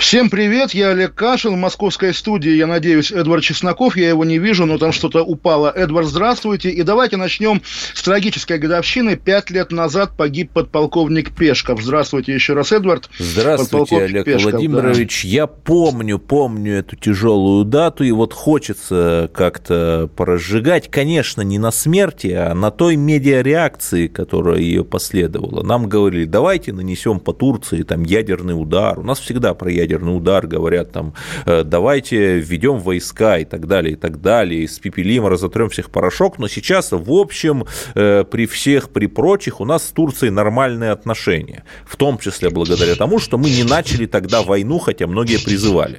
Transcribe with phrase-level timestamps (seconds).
[0.00, 4.38] Всем привет, я Олег Кашин, в московской студии, я надеюсь, Эдвард Чесноков, я его не
[4.38, 5.70] вижу, но там что-то упало.
[5.70, 7.60] Эдвард, здравствуйте, и давайте начнем
[7.92, 9.16] с трагической годовщины.
[9.16, 11.82] Пять лет назад погиб подполковник Пешков.
[11.82, 13.10] Здравствуйте еще раз, Эдвард.
[13.18, 15.22] Здравствуйте, Олег Пешков, Владимирович.
[15.22, 15.28] Да.
[15.28, 22.28] Я помню, помню эту тяжелую дату, и вот хочется как-то поразжигать, конечно, не на смерти,
[22.28, 25.62] а на той медиареакции, которая ее последовала.
[25.62, 28.98] Нам говорили, давайте нанесем по Турции там ядерный удар.
[28.98, 31.14] У нас всегда про ядерный ядерный удар, говорят там,
[31.46, 36.48] «Э, давайте введем войска и так далее, и так далее, спепелим, разотрем всех порошок, но
[36.48, 41.96] сейчас, в общем, э, при всех, при прочих, у нас с Турцией нормальные отношения, в
[41.96, 45.98] том числе благодаря тому, что мы не начали тогда войну, хотя многие призывали.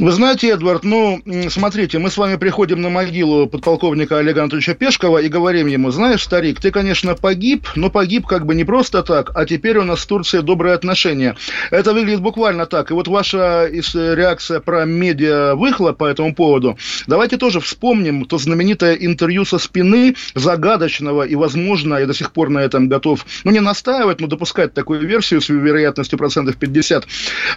[0.00, 1.20] Вы знаете, Эдвард, ну,
[1.50, 6.22] смотрите, мы с вами приходим на могилу подполковника Олега Анатольевича Пешкова и говорим ему, знаешь,
[6.22, 10.00] старик, ты, конечно, погиб, но погиб как бы не просто так, а теперь у нас
[10.00, 11.36] с Турцией добрые отношения.
[11.70, 12.90] Это выглядит буквально так.
[12.90, 18.94] И вот ваша реакция про медиа выхлоп по этому поводу, давайте тоже вспомним то знаменитое
[18.94, 23.60] интервью со спины загадочного и, возможно, я до сих пор на этом готов, ну, не
[23.60, 27.06] настаивать, но допускать такую версию с вероятностью процентов 50,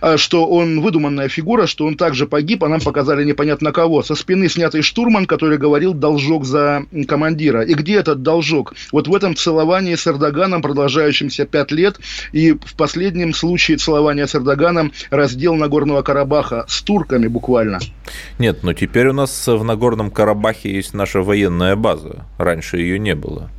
[0.02, 4.02] а, что он выдуманная фигура, что он также погиб, а нам показали непонятно кого.
[4.02, 7.62] Со спины снятый штурман, который говорил должок за командира.
[7.62, 8.74] И где этот должок?
[8.92, 12.00] Вот в этом целовании с Эрдоганом, продолжающемся пять лет,
[12.32, 17.78] и в последнем случае целования с Эрдоганом раздел Нагорного Карабаха с турками буквально.
[18.40, 22.26] Нет, но теперь у нас в Нагорном Карабахе есть наша военная база.
[22.40, 23.52] Раньше ее не было.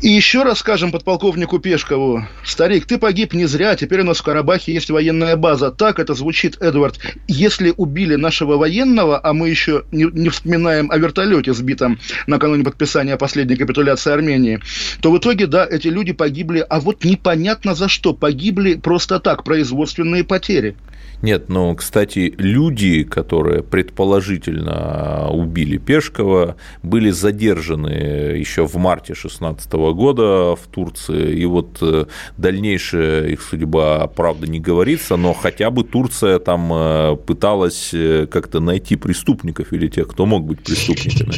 [0.00, 4.22] И еще раз скажем подполковнику Пешкову, старик, ты погиб не зря, теперь у нас в
[4.22, 5.70] Карабахе есть военная база.
[5.70, 6.98] Так это звучит, Эдвард.
[7.28, 13.16] Если убили нашего военного, а мы еще не, не вспоминаем о вертолете, сбитом накануне подписания
[13.16, 14.60] последней капитуляции Армении,
[15.00, 18.12] то в итоге, да, эти люди погибли, а вот непонятно за что.
[18.12, 20.76] Погибли просто так, производственные потери.
[21.22, 30.56] Нет, но, кстати, люди, которые предположительно убили Пешкова, были задержаны еще в марте 2016 года
[30.56, 31.36] в Турции.
[31.36, 32.06] И вот э,
[32.36, 38.60] дальнейшая их судьба, правда, не говорится, но хотя бы Турция там э, пыталась э, как-то
[38.60, 41.34] найти преступников или тех, кто мог быть преступниками.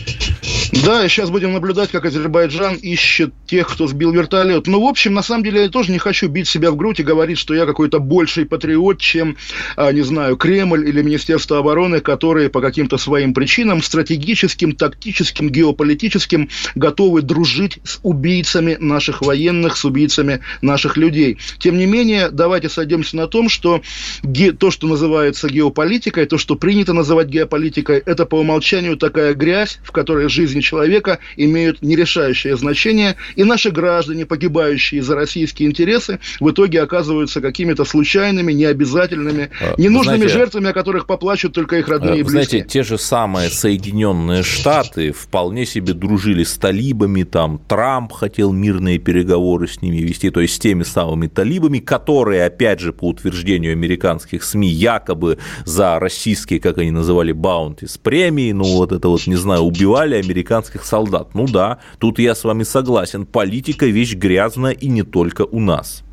[0.84, 4.66] Да, и сейчас будем наблюдать, как Азербайджан ищет тех, кто сбил вертолет.
[4.66, 7.02] Ну, в общем, на самом деле, я тоже не хочу бить себя в грудь и
[7.02, 9.36] говорить, что я какой-то больший патриот, чем,
[9.76, 16.50] а, не знаю, Кремль или Министерство обороны, которые по каким-то своим причинам, стратегическим, тактическим, геополитическим,
[16.74, 21.38] готовы дружить с убийцами наших военных, с убийцами наших людей.
[21.58, 23.80] Тем не менее, давайте сойдемся на том, что
[24.22, 29.78] ге- то, что называется геополитикой, то, что принято называть геополитикой, это по умолчанию такая грязь,
[29.82, 36.50] в которой жизни человека имеют нерешающее значение, и наши граждане, погибающие за российские интересы, в
[36.50, 42.18] итоге оказываются какими-то случайными, необязательными, а, ненужными знаете, жертвами, о которых поплачут только их родные
[42.18, 42.44] и близкие.
[42.44, 48.98] Знаете, те же самые Соединенные Штаты вполне себе дружили с талибами, там Трамп хотел мирные
[48.98, 53.70] переговоры с ними вести, то есть с теми самыми талибами, которые, опять же, по утверждению
[53.70, 59.28] американских СМИ, якобы за российские, как они называли, баунти с премией, ну вот это вот,
[59.28, 61.36] не знаю, убивали американских солдат.
[61.36, 63.27] Ну да, тут я с вами согласен.
[63.32, 66.04] Политика вещь грязная и не только у нас.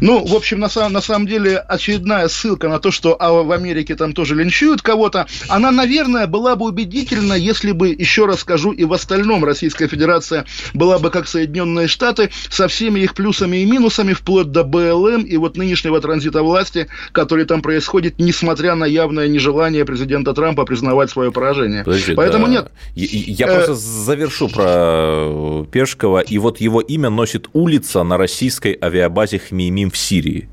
[0.00, 3.52] Ну, в общем, на, самом на самом деле, очередная ссылка на то, что а в
[3.52, 8.72] Америке там тоже линчуют кого-то, она, наверное, была бы убедительна, если бы, еще раз скажу,
[8.72, 13.64] и в остальном Российская Федерация была бы как Соединенные Штаты, со всеми их плюсами и
[13.64, 19.28] минусами, вплоть до БЛМ и вот нынешнего транзита власти, который там происходит, несмотря на явное
[19.28, 21.84] нежелание президента Трампа признавать свое поражение.
[21.84, 22.52] Подожди, Поэтому да.
[22.52, 22.72] нет.
[22.94, 23.56] Я, я э...
[23.56, 29.90] просто завершу про Пешкова, и вот его имя носит улица на российской авиабазе Хмельницкого Мимим
[29.90, 30.48] в Сирии,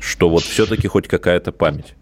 [0.00, 1.94] что вот все-таки хоть какая-то память.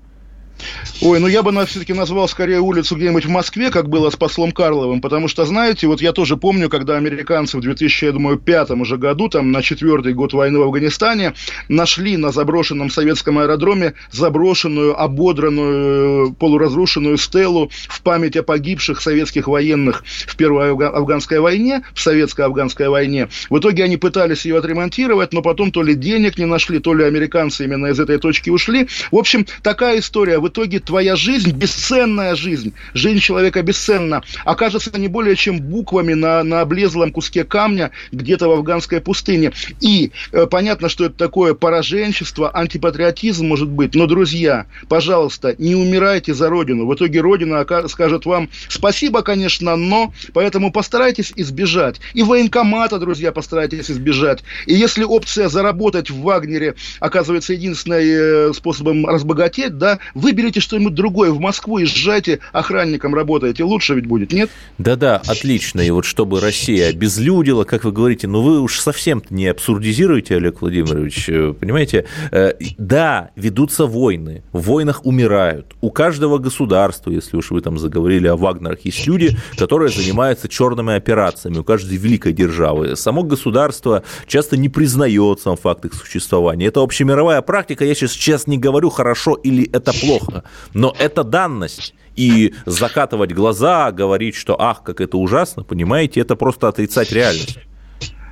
[1.00, 4.52] Ой, ну я бы все-таки назвал скорее улицу где-нибудь в Москве, как было с послом
[4.52, 9.52] Карловым, потому что, знаете, вот я тоже помню, когда американцы в 2005 уже году, там,
[9.52, 11.34] на четвертый год войны в Афганистане,
[11.68, 20.02] нашли на заброшенном советском аэродроме заброшенную, ободранную, полуразрушенную стелу в память о погибших советских военных
[20.26, 23.28] в Первой афганской войне, в советско-афганской войне.
[23.50, 27.04] В итоге они пытались ее отремонтировать, но потом то ли денег не нашли, то ли
[27.04, 28.88] американцы именно из этой точки ушли.
[29.12, 30.38] В общем, такая история.
[30.38, 36.14] В в итоге твоя жизнь, бесценная жизнь, жизнь человека бесценна, окажется не более чем буквами
[36.14, 39.52] на, на облезлом куске камня где-то в афганской пустыне.
[39.80, 46.32] И э, понятно, что это такое пораженчество, антипатриотизм может быть, но, друзья, пожалуйста, не умирайте
[46.32, 46.86] за Родину.
[46.86, 52.00] В итоге Родина скажет вам спасибо, конечно, но, поэтому постарайтесь избежать.
[52.14, 54.42] И военкомата, друзья, постарайтесь избежать.
[54.64, 59.98] И если опция заработать в Вагнере оказывается единственным э, способом разбогатеть, да,
[60.38, 64.50] выберите что-нибудь другое в Москву, езжайте, охранником работаете, лучше ведь будет, нет?
[64.78, 65.80] Да-да, отлично.
[65.80, 70.60] И вот чтобы Россия обезлюдила, как вы говорите, ну вы уж совсем не абсурдизируете, Олег
[70.60, 72.04] Владимирович, э, понимаете?
[72.30, 75.74] Э, да, ведутся войны, в войнах умирают.
[75.80, 80.94] У каждого государства, если уж вы там заговорили о Вагнерах, есть люди, которые занимаются черными
[80.94, 82.94] операциями у каждой великой державы.
[82.94, 86.66] Само государство часто не признает сам факт их существования.
[86.66, 90.27] Это общемировая практика, я сейчас, сейчас не говорю, хорошо или это плохо,
[90.74, 91.94] но это данность.
[92.16, 97.58] И закатывать глаза, говорить, что ах, как это ужасно, понимаете, это просто отрицать реальность.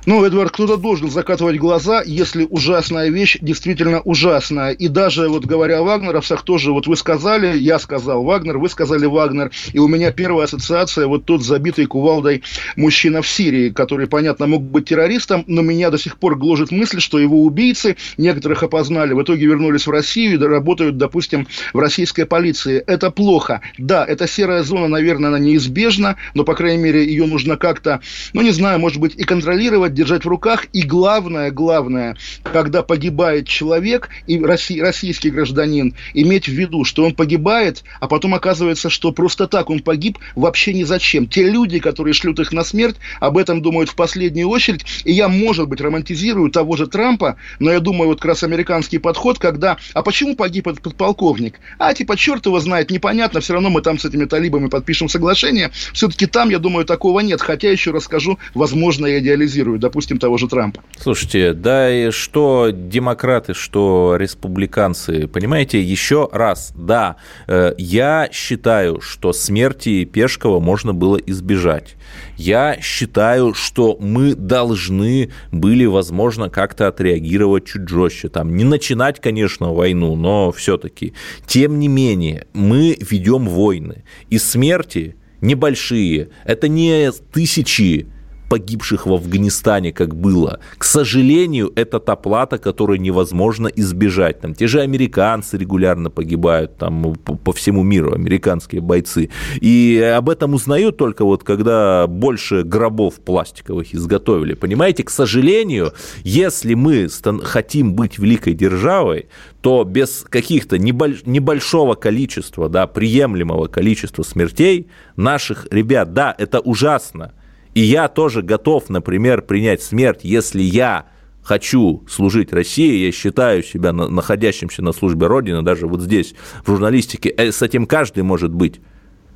[0.07, 4.71] Ну, Эдвард, кто-то должен закатывать глаза, если ужасная вещь действительно ужасная.
[4.71, 9.05] И даже, вот говоря о вагнеровцах, тоже вот вы сказали, я сказал Вагнер, вы сказали
[9.05, 12.41] Вагнер, и у меня первая ассоциация вот тот забитый кувалдой
[12.77, 17.01] мужчина в Сирии, который, понятно, мог быть террористом, но меня до сих пор гложет мысль,
[17.01, 22.23] что его убийцы, некоторых опознали, в итоге вернулись в Россию и работают, допустим, в российской
[22.23, 22.81] полиции.
[22.87, 23.59] Это плохо.
[23.77, 27.99] Да, эта серая зона, наверное, она неизбежна, но, по крайней мере, ее нужно как-то,
[28.31, 30.67] ну, не знаю, может быть, и контролировать, держать в руках.
[30.71, 37.13] И главное, главное, когда погибает человек, и россий, российский гражданин, иметь в виду, что он
[37.13, 41.27] погибает, а потом оказывается, что просто так он погиб вообще ни зачем.
[41.27, 44.85] Те люди, которые шлют их на смерть, об этом думают в последнюю очередь.
[45.03, 48.99] И я, может быть, романтизирую того же Трампа, но я думаю, вот как раз американский
[48.99, 51.59] подход, когда, а почему погиб этот подполковник?
[51.79, 55.71] А, типа, черт его знает, непонятно, все равно мы там с этими талибами подпишем соглашение.
[55.93, 57.41] Все-таки там, я думаю, такого нет.
[57.41, 60.83] Хотя, еще расскажу, возможно, я идеализирую допустим, того же Трампа.
[60.99, 67.15] Слушайте, да и что демократы, что республиканцы, понимаете, еще раз, да,
[67.47, 71.95] э, я считаю, что смерти Пешкова можно было избежать.
[72.35, 78.27] Я считаю, что мы должны были, возможно, как-то отреагировать чуть жестче.
[78.27, 81.13] Там, не начинать, конечно, войну, но все-таки.
[81.45, 84.03] Тем не менее, мы ведем войны.
[84.29, 86.29] И смерти небольшие.
[86.43, 88.07] Это не тысячи
[88.49, 90.59] погибших в Афганистане, как было.
[90.77, 94.41] К сожалению, это та плата, которую невозможно избежать.
[94.41, 99.29] Там те же американцы регулярно погибают там, по, всему миру, американские бойцы.
[99.61, 104.53] И об этом узнают только вот, когда больше гробов пластиковых изготовили.
[104.53, 107.07] Понимаете, к сожалению, если мы
[107.43, 109.27] хотим быть великой державой,
[109.61, 117.33] то без каких-то небольшого количества, да, приемлемого количества смертей наших ребят, да, это ужасно,
[117.77, 121.05] и я тоже готов, например, принять смерть, если я
[121.43, 126.33] хочу служить России, я считаю себя находящимся на службе Родины, даже вот здесь,
[126.65, 128.81] в журналистике, э, с этим каждый может быть.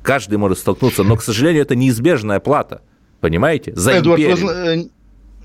[0.02, 2.82] Каждый может столкнуться, но, к сожалению, это неизбежная плата.
[3.20, 3.74] Понимаете?
[3.76, 4.90] За Эдуард, империю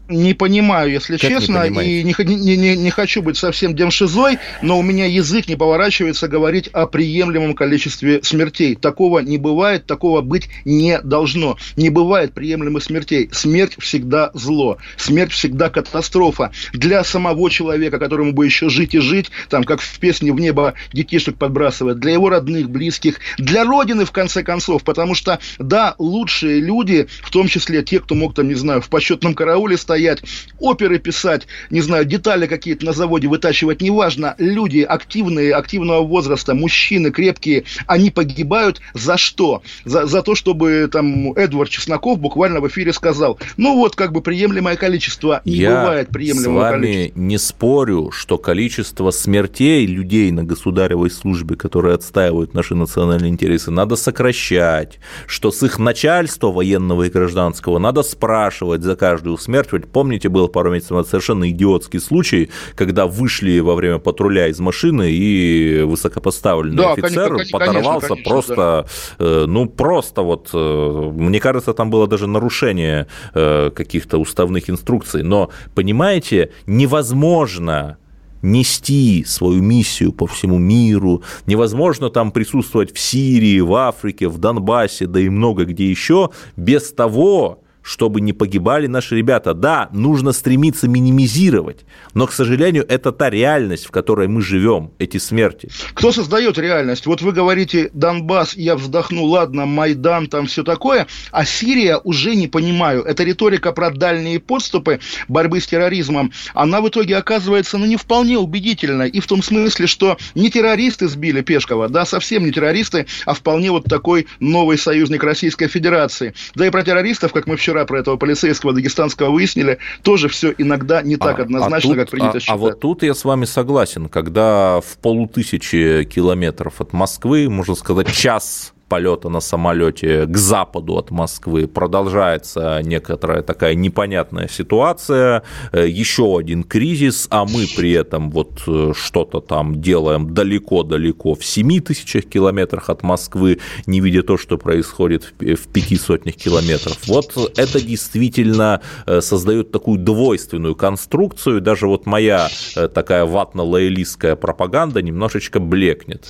[0.10, 4.40] не понимаю, если как честно, не и не, не, не, не хочу быть совсем демшизой,
[4.62, 8.76] но у меня язык не поворачивается говорить о приемлемом количестве смертей.
[8.76, 11.58] Такого не бывает, такого быть не должно.
[11.76, 13.30] Не бывает приемлемых смертей.
[13.32, 16.52] Смерть всегда зло, смерть всегда катастрофа.
[16.74, 20.74] Для самого человека, которому бы еще жить и жить, там, как в песне «В небо
[20.94, 26.62] детишек подбрасывает», для его родных, близких, для Родины, в конце концов, потому что, да, лучшие
[26.62, 30.22] люди, в том числе те, кто мог там, не знаю, в почетном карауле стоять, стоять,
[30.60, 37.10] оперы писать, не знаю, детали какие-то на заводе вытачивать, неважно, люди активные, активного возраста, мужчины
[37.10, 39.64] крепкие, они погибают за что?
[39.86, 44.22] За, за то, чтобы там Эдвард Чесноков буквально в эфире сказал, ну вот как бы
[44.22, 47.20] приемлемое количество, не Я бывает приемлемого с вами количества.
[47.20, 53.96] не спорю, что количество смертей людей на государевой службе, которые отстаивают наши национальные интересы, надо
[53.96, 60.48] сокращать, что с их начальства военного и гражданского надо спрашивать за каждую смерть, Помните, был
[60.48, 66.78] пару месяцев назад совершенно идиотский случай, когда вышли во время патруля из машины и высокопоставленный
[66.78, 68.86] да, офицер конечно, подорвался конечно, просто, да.
[69.20, 75.24] Э, ну просто вот, э, мне кажется, там было даже нарушение э, каких-то уставных инструкций.
[75.24, 77.98] Но, понимаете, невозможно
[78.42, 85.08] нести свою миссию по всему миру, невозможно там присутствовать в Сирии, в Африке, в Донбассе,
[85.08, 89.54] да и много где еще, без того, чтобы не погибали наши ребята.
[89.54, 95.18] Да, нужно стремиться минимизировать, но, к сожалению, это та реальность, в которой мы живем, эти
[95.18, 95.70] смерти.
[95.94, 97.06] Кто создает реальность?
[97.06, 102.50] Вот вы говорите, Донбасс, я вздохну, ладно, Майдан, там все такое, а Сирия уже не
[102.50, 103.04] понимаю.
[103.04, 108.38] Это риторика про дальние подступы борьбы с терроризмом, она в итоге оказывается, ну, не вполне
[108.38, 109.10] убедительной.
[109.10, 113.72] И в том смысле, что не террористы сбили Пешкова, да, совсем не террористы, а вполне
[113.72, 116.34] вот такой новый союзник Российской Федерации.
[116.54, 121.02] Да и про террористов, как мы вчера про этого полицейского дагестанского выяснили, тоже все иногда
[121.02, 122.56] не так а, однозначно, а тут, как принято а, считать.
[122.56, 128.12] А вот тут я с вами согласен, когда в полутысячи километров от Москвы, можно сказать,
[128.14, 136.38] час полета на самолете к западу от Москвы продолжается некоторая такая непонятная ситуация, э, еще
[136.38, 142.26] один кризис, а мы при этом вот э, что-то там делаем далеко-далеко в 7 тысячах
[142.26, 146.98] километрах от Москвы, не видя то, что происходит в пяти сотнях километров.
[147.08, 152.50] Вот это действительно э, создает такую двойственную конструкцию, даже вот моя
[152.94, 156.26] такая ватно-лоялистская пропаганда немножечко блекнет.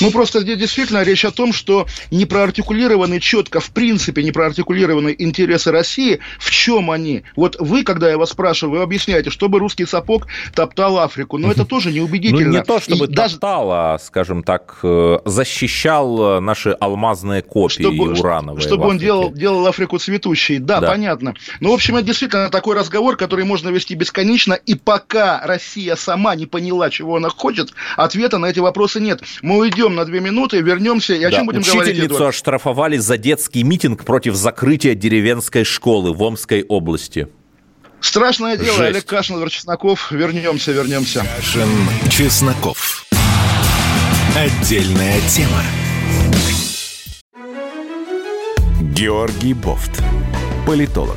[0.00, 5.14] Ну, просто здесь действительно речь о том, что не проартикулированы четко, в принципе, не проартикулированы
[5.18, 7.22] интересы России, в чем они.
[7.36, 11.64] Вот вы, когда я вас спрашиваю, вы объясняете, чтобы русский сапог топтал Африку, но это
[11.64, 12.44] тоже неубедительно.
[12.44, 18.12] Ну, не то, чтобы И топтал, а, скажем так, э, защищал наши алмазные копии чтобы,
[18.18, 18.62] урановые.
[18.62, 20.58] Чтобы он делал, делал Африку цветущей.
[20.58, 21.34] Да, да, понятно.
[21.60, 26.34] Ну, в общем, это действительно такой разговор, который можно вести бесконечно, и пока Россия сама
[26.34, 29.22] не поняла, чего она хочет, ответа на эти вопросы нет.
[29.42, 31.14] Мы уйдем на две минуты, вернемся.
[31.14, 36.22] И о чем будем говорить, Учительницу оштрафовали за детский митинг против закрытия деревенской школы в
[36.22, 37.28] Омской области.
[38.00, 38.76] Страшное дело.
[38.76, 38.90] Жесть.
[38.90, 40.12] Олег Кашин, Эдвард Чесноков.
[40.12, 41.26] Вернемся, вернемся.
[41.36, 41.68] Кашин,
[42.10, 43.04] Чесноков.
[44.36, 45.62] Отдельная тема.
[48.94, 50.02] Георгий Бофт.
[50.66, 51.16] Политолог,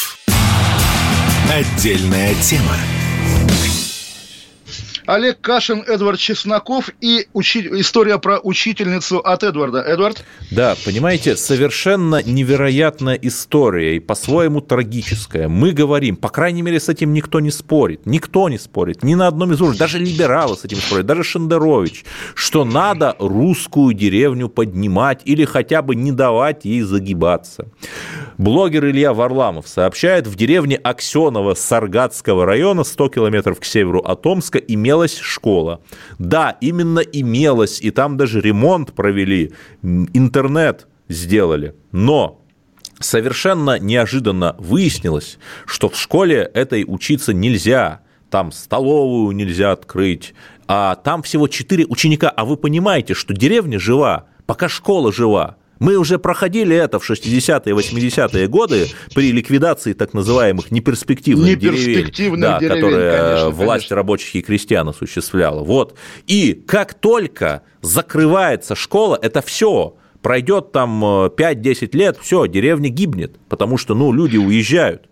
[1.49, 2.77] Отдельная тема.
[5.11, 7.67] Олег Кашин, Эдвард Чесноков и учи...
[7.81, 9.81] история про учительницу от Эдварда.
[9.81, 10.23] Эдвард?
[10.51, 15.49] Да, понимаете, совершенно невероятная история и по-своему трагическая.
[15.49, 18.05] Мы говорим, по крайней мере, с этим никто не спорит.
[18.05, 19.03] Никто не спорит.
[19.03, 19.79] Ни на одном из уровней.
[19.79, 21.05] Даже либералы с этим спорят.
[21.07, 22.05] Даже Шендерович.
[22.33, 27.67] Что надо русскую деревню поднимать или хотя бы не давать ей загибаться.
[28.37, 34.57] Блогер Илья Варламов сообщает, в деревне Аксенова Саргатского района, 100 километров к северу от Омска,
[35.01, 35.81] имелась школа.
[36.19, 41.75] Да, именно имелась, и там даже ремонт провели, интернет сделали.
[41.91, 42.41] Но
[42.99, 48.01] совершенно неожиданно выяснилось, что в школе этой учиться нельзя.
[48.29, 50.33] Там столовую нельзя открыть,
[50.67, 52.29] а там всего 4 ученика.
[52.29, 55.57] А вы понимаете, что деревня жива, пока школа жива.
[55.81, 58.85] Мы уже проходили это в 60-е, 80-е годы
[59.15, 63.95] при ликвидации так называемых неперспективных, неперспективных деревень, да, деревень которые конечно, власть конечно.
[63.95, 65.63] рабочих и крестьян осуществляла.
[65.63, 65.97] Вот.
[66.27, 73.39] И как только закрывается школа, это все пройдет там 5-10 э, лет, все, деревня гибнет,
[73.49, 75.09] потому что, ну, люди уезжают.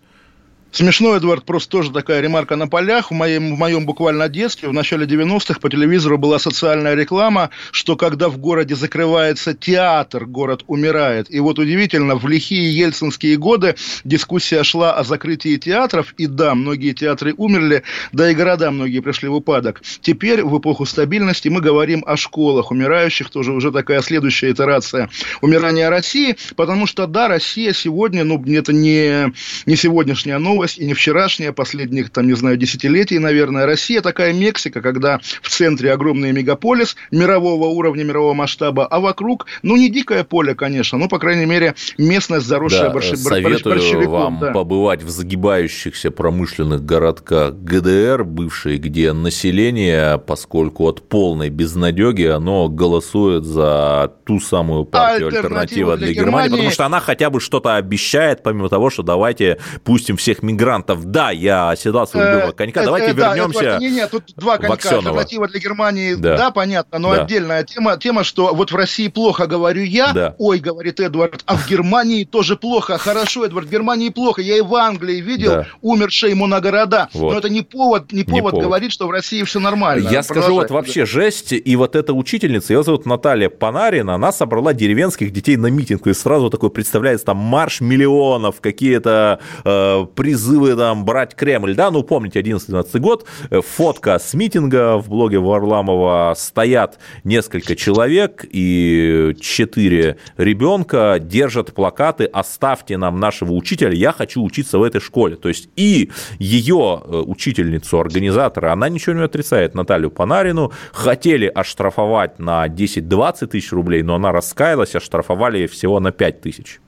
[0.71, 3.09] Смешно, Эдвард, просто тоже такая ремарка на полях.
[3.09, 7.95] В моем, в моем буквально детстве, в начале 90-х, по телевизору была социальная реклама, что
[7.95, 11.25] когда в городе закрывается театр, город умирает.
[11.31, 16.93] И вот удивительно, в лихие ельцинские годы дискуссия шла о закрытии театров, и да, многие
[16.93, 19.81] театры умерли, да и города многие пришли в упадок.
[20.01, 25.09] Теперь, в эпоху стабильности, мы говорим о школах умирающих, тоже уже такая следующая итерация
[25.41, 29.33] умирания России, потому что, да, Россия сегодня, ну, это не,
[29.65, 33.65] не сегодняшняя новость, новость, и не вчерашняя, последних, там, не знаю, десятилетий, наверное.
[33.65, 39.77] Россия такая Мексика, когда в центре огромный мегаполис мирового уровня, мирового масштаба, а вокруг, ну,
[39.77, 44.11] не дикое поле, конечно, но, по крайней мере, местность, заросшая да, борщи, советую борщевиком.
[44.11, 44.51] вам да.
[44.51, 53.45] побывать в загибающихся промышленных городках ГДР, бывшие, где население, поскольку от полной безнадеги, оно голосует
[53.45, 57.77] за ту самую партию альтернатива для, для Германии, Германии, потому что она хотя бы что-то
[57.77, 61.05] обещает, помимо того, что давайте пустим всех мигрантов.
[61.05, 62.83] Да, я оседал своего любимого конька.
[62.83, 63.77] Давайте вернемся.
[63.79, 64.89] Нет, нет, тут два конька.
[64.89, 69.83] Альтернатива для Германии, да, понятно, но отдельная тема, тема, что вот в России плохо, говорю
[69.83, 70.35] я.
[70.37, 72.97] Ой, говорит Эдвард, а в Германии тоже плохо.
[72.97, 74.41] Хорошо, Эдвард, в Германии плохо.
[74.41, 77.09] Я и в Англии видел умершие моногорода.
[77.13, 80.09] Но это не повод, не повод говорить, что в России все нормально.
[80.09, 81.51] Я скажу, вот вообще жесть.
[81.51, 86.07] И вот эта учительница, ее зовут Наталья Панарина, она собрала деревенских детей на митинг.
[86.07, 90.05] И сразу такой представляется там марш миллионов, какие-то э,
[90.39, 91.75] призывы там брать Кремль.
[91.75, 98.45] Да, ну помните, 11-12 год, э, фотка с митинга в блоге Варламова стоят несколько человек
[98.49, 105.35] и четыре ребенка держат плакаты «Оставьте нам нашего учителя, я хочу учиться в этой школе».
[105.35, 112.39] То есть и ее э, учительницу, организатора, она ничего не отрицает, Наталью Панарину, хотели оштрафовать
[112.39, 116.79] на 10-20 тысяч рублей, но она раскаялась, оштрафовали всего на 5 тысяч.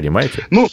[0.00, 0.46] Понимаете?
[0.50, 0.68] Ну,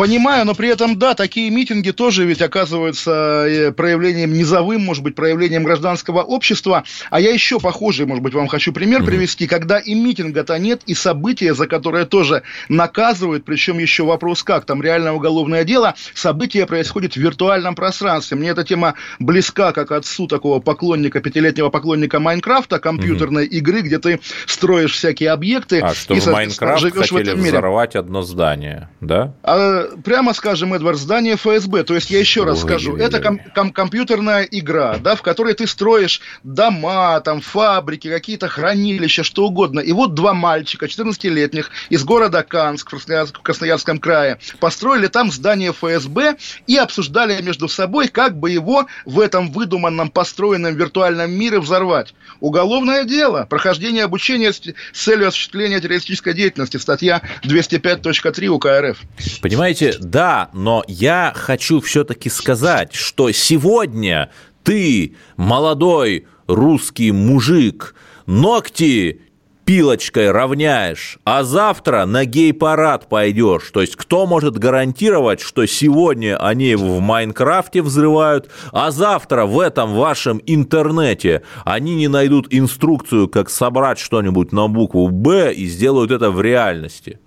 [0.00, 5.14] Понимаю, но при этом, да, такие митинги тоже ведь оказываются э, проявлением низовым, может быть,
[5.14, 6.84] проявлением гражданского общества.
[7.10, 10.94] А я еще похожий, может быть, вам хочу пример привести, когда и митинга-то нет, и
[10.94, 17.12] события, за которые тоже наказывают, причем еще вопрос как, там реальное уголовное дело, события происходят
[17.12, 18.38] в виртуальном пространстве.
[18.38, 23.54] Мне эта тема близка, как отцу такого поклонника, пятилетнего поклонника Майнкрафта, компьютерной угу.
[23.54, 25.80] игры, где ты строишь всякие объекты.
[25.80, 28.59] А что и, в Майнкрафт хотели взорвать одно здание,
[29.00, 29.32] да?
[29.42, 31.84] А, прямо скажем, Эдвард, здание ФСБ.
[31.84, 35.66] То есть я еще раз скажу, это ком- ком- компьютерная игра, да, в которой ты
[35.66, 39.80] строишь дома, там фабрики, какие-то хранилища, что угодно.
[39.80, 46.36] И вот два мальчика, 14-летних, из города Канск в Красноярском крае, построили там здание ФСБ
[46.66, 52.14] и обсуждали между собой, как бы его в этом выдуманном, построенном виртуальном мире взорвать.
[52.40, 54.60] Уголовное дело, прохождение обучения с
[54.92, 58.98] целью осуществления террористической деятельности, статья 205.3 УК РФ.
[59.42, 64.30] Понимаете, да, но я хочу все-таки сказать, что сегодня
[64.62, 67.94] ты, молодой русский мужик,
[68.26, 69.22] ногти
[69.70, 73.70] пилочкой равняешь, а завтра на гей-парад пойдешь.
[73.72, 79.94] То есть кто может гарантировать, что сегодня они в Майнкрафте взрывают, а завтра в этом
[79.94, 86.32] вашем интернете они не найдут инструкцию, как собрать что-нибудь на букву «Б» и сделают это
[86.32, 87.20] в реальности?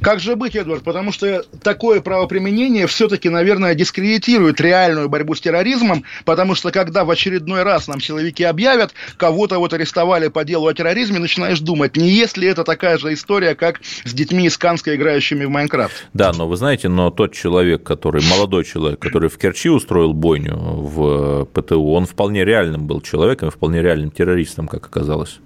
[0.00, 0.82] Как же быть, Эдвард?
[0.82, 7.10] Потому что такое правоприменение все-таки, наверное, дискредитирует реальную борьбу с терроризмом, потому что когда в
[7.10, 12.08] очередной раз нам силовики объявят, кого-то вот арестовали по делу о терроризме, начинаешь думать, не
[12.10, 16.06] есть ли это такая же история, как с детьми из Канска, играющими в Майнкрафт.
[16.14, 20.56] Да, но вы знаете, но тот человек, который, молодой человек, который в Керчи устроил бойню
[20.56, 25.40] в ПТУ, он вполне реальным был человеком, вполне реальным террористом, как оказалось.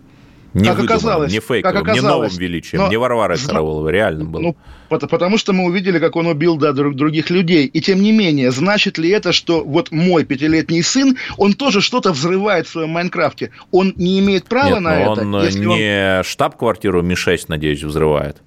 [0.55, 2.03] Не как оказалось, не фейковым, как оказалось.
[2.03, 2.89] не новым величием, Но...
[2.89, 4.41] не Варвара Караулова, реальным был.
[4.41, 4.57] Ну,
[4.89, 7.67] потому что мы увидели, как он убил да, друг, других людей.
[7.67, 12.13] И тем не менее, значит ли это, что вот мой пятилетний сын, он тоже что-то
[12.13, 13.51] взрывает в своем Майнкрафте?
[13.71, 15.11] Он не имеет права Нет, на это?
[15.11, 16.25] он не он...
[16.25, 18.43] штаб-квартиру Ми-6, надеюсь, взрывает.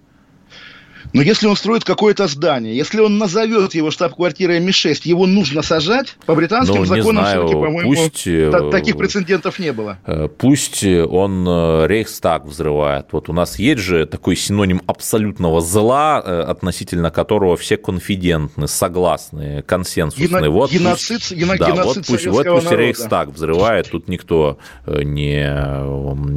[1.15, 6.17] Но если он строит какое-то здание, если он назовет его штаб-квартирой Ми-6, его нужно сажать?
[6.25, 9.97] По британским ну, законам все-таки, по-моему, пусть, та- таких прецедентов не было.
[10.05, 13.07] Э, пусть он э, Рейхстаг взрывает.
[13.11, 19.63] Вот у нас есть же такой синоним абсолютного зла, э, относительно которого все конфидентны, согласны,
[19.63, 20.25] консенсусны.
[20.25, 24.57] Гено- вот геноцид, пусть, гено- да, геноцид вот пусть, вот пусть Рейхстаг взрывает, тут никто
[24.85, 25.45] не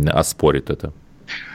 [0.08, 0.92] оспорит это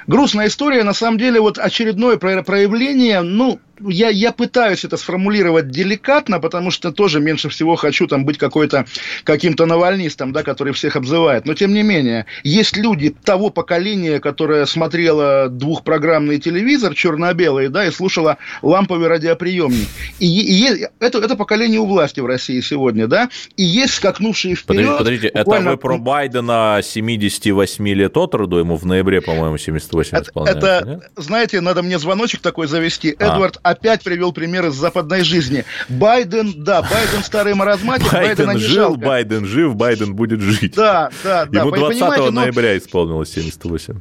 [0.07, 6.39] грустная история, на самом деле, вот очередное проявление, ну, я, я пытаюсь это сформулировать деликатно,
[6.39, 8.85] потому что тоже меньше всего хочу там быть какой-то
[9.23, 11.45] каким-то навальнистом, да, который всех обзывает.
[11.45, 17.91] Но тем не менее, есть люди того поколения, которое смотрело двухпрограммный телевизор черно-белый, да, и
[17.91, 19.87] слушало ламповый радиоприемник.
[20.19, 24.97] И, и это, это поколение у власти в России сегодня, да, и есть скакнувшие вперед.
[24.97, 25.69] Подождите, подождите буквально...
[25.69, 29.57] это вы про Байдена 78 лет от роду, ему в ноябре, по-моему,
[30.01, 31.11] 78 это, Это, нет?
[31.15, 33.15] знаете, надо мне звоночек такой завести.
[33.19, 33.25] А.
[33.25, 35.65] Эдвард опять привел пример из западной жизни.
[35.89, 39.05] Байден, да, Байден старый маразматик, Байден Байдена жил, жалко.
[39.05, 40.75] Байден жив, Байден будет жить.
[40.75, 41.59] Да, да, да.
[41.59, 43.99] Ему 20 ноября исполнилось 78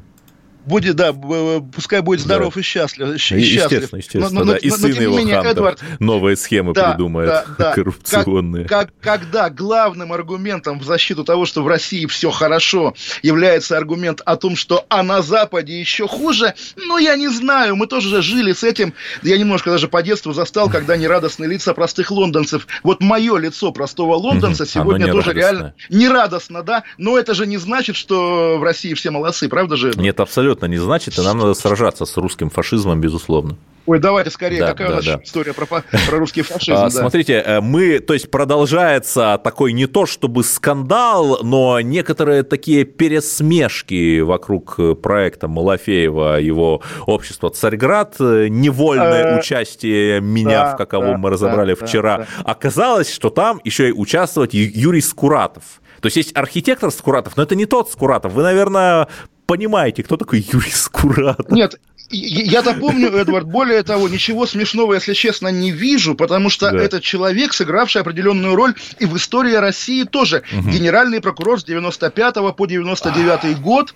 [0.65, 2.61] будет, да, пускай будет здоров да.
[2.61, 3.15] и счастлив.
[3.15, 4.53] Естественно, естественно, но, да.
[4.53, 7.73] Но, и но, сын его менее, Хантер Эдвард, новые схемы да, придумает, да, да.
[7.75, 8.65] коррупционные.
[8.67, 14.21] Как, как, когда главным аргументом в защиту того, что в России все хорошо, является аргумент
[14.25, 18.23] о том, что а на Западе еще хуже, ну, я не знаю, мы тоже же
[18.23, 18.95] жили с этим.
[19.23, 22.67] Я немножко даже по детству застал, когда нерадостные лица простых лондонцев.
[22.83, 27.97] Вот мое лицо простого лондонца сегодня тоже реально нерадостно, да, но это же не значит,
[27.97, 29.93] что в России все молодцы, правда же?
[29.97, 33.57] Нет, абсолютно абсолютно не значит, и нам надо сражаться с русским фашизмом, безусловно.
[33.85, 35.21] Ой, давайте скорее, да, какая да, у нас да.
[35.25, 36.75] история про, про русский фашизм?
[36.75, 36.91] А, да.
[36.91, 44.21] Смотрите, э, мы, то есть продолжается такой не то чтобы скандал, но некоторые такие пересмешки
[44.21, 51.31] вокруг проекта Малафеева, его общества «Царьград», невольное э, участие меня, да, в каковом да, мы
[51.31, 52.19] разобрали да, вчера.
[52.19, 52.53] Да, да.
[52.53, 55.83] Оказалось, что там еще и участвовать Юрий Скуратов.
[56.03, 58.33] То есть есть архитектор Скуратов, но это не тот Скуратов.
[58.33, 59.07] Вы, наверное,
[59.47, 61.51] понимаете, кто такой Юрий Скуратов.
[61.51, 61.79] Нет,
[62.11, 66.79] я-то помню, Эдвард, более того, ничего смешного, если честно, не вижу, потому что да.
[66.79, 70.43] это человек, сыгравший определенную роль и в истории России тоже.
[70.53, 70.71] Угу.
[70.71, 73.95] Генеральный прокурор с 95 по 99 год,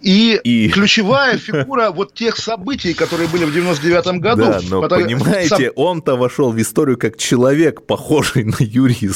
[0.00, 4.42] и, и ключевая фигура вот тех событий, которые были в 99-м году.
[4.44, 5.04] Да, но потому...
[5.04, 5.72] понимаете, Сам...
[5.76, 9.12] он-то вошел в историю как человек, похожий на, Юрия,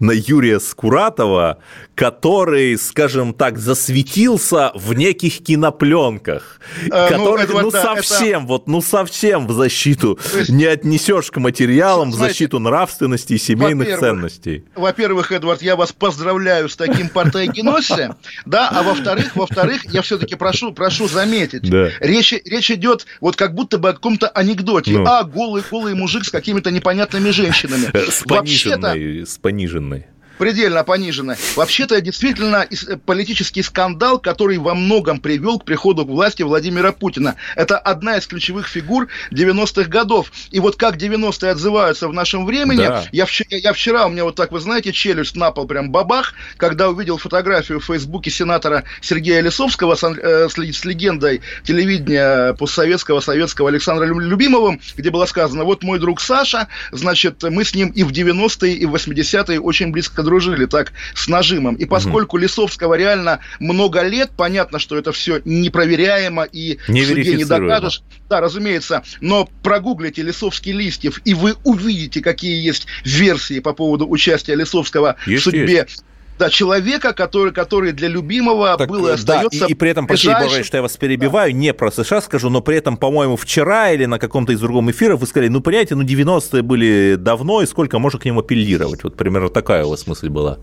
[0.00, 1.58] на Юрия Скуратова,
[1.94, 8.48] который, скажем так, засветился в неких кинопленках, а, который, ну, ну да, совсем, это...
[8.48, 10.50] вот, ну совсем в защиту есть...
[10.50, 14.64] не отнесешь к материалам, Знаете, в защиту нравственности и семейных во-первых, ценностей.
[14.74, 20.72] Во-первых, Эдвард, я вас поздравляю с таким партайгеносе, да, а во-вторых, во-вторых, я все-таки прошу,
[20.72, 21.90] прошу заметить, да.
[22.00, 25.04] речь, речь идет вот как будто бы о каком-то анекдоте, ну.
[25.06, 27.90] а голый, голый мужик с какими-то непонятными женщинами.
[28.10, 30.06] С пониженной, с пониженной
[30.38, 31.36] предельно понижена.
[31.56, 37.36] Вообще-то действительно э, политический скандал, который во многом привел к приходу к власти Владимира Путина.
[37.54, 40.32] Это одна из ключевых фигур 90-х годов.
[40.50, 43.04] И вот как 90-е отзываются в нашем времени, да.
[43.12, 46.34] я, вчера, я вчера, у меня вот так, вы знаете, челюсть на пол прям бабах,
[46.56, 53.68] когда увидел фотографию в Фейсбуке сенатора Сергея Лисовского с, э, с легендой телевидения постсоветского, советского
[53.68, 58.10] Александра Любимовым, где было сказано, вот мой друг Саша, значит, мы с ним и в
[58.10, 61.76] 90-е, и в 80-е очень близко дружили так с нажимом.
[61.76, 62.42] И поскольку угу.
[62.42, 68.02] Лисовского реально много лет, понятно, что это все непроверяемо и не в суде не докажешь.
[68.28, 69.02] Да, разумеется.
[69.20, 75.42] Но прогуглите Лисовский Листьев, и вы увидите, какие есть версии по поводу участия Лисовского есть,
[75.42, 76.04] в судьбе есть
[76.38, 79.60] да, человека, который, который для любимого так, был и остается...
[79.60, 80.64] Да, и, и при этом, простите, ближайшим...
[80.64, 81.58] что я вас перебиваю, да.
[81.58, 85.16] не про США скажу, но при этом, по-моему, вчера или на каком-то из другом эфира
[85.16, 89.02] вы сказали, ну, понимаете, ну, 90-е были давно, и сколько можно к ним апеллировать?
[89.04, 90.58] Вот примерно такая у вас мысль была.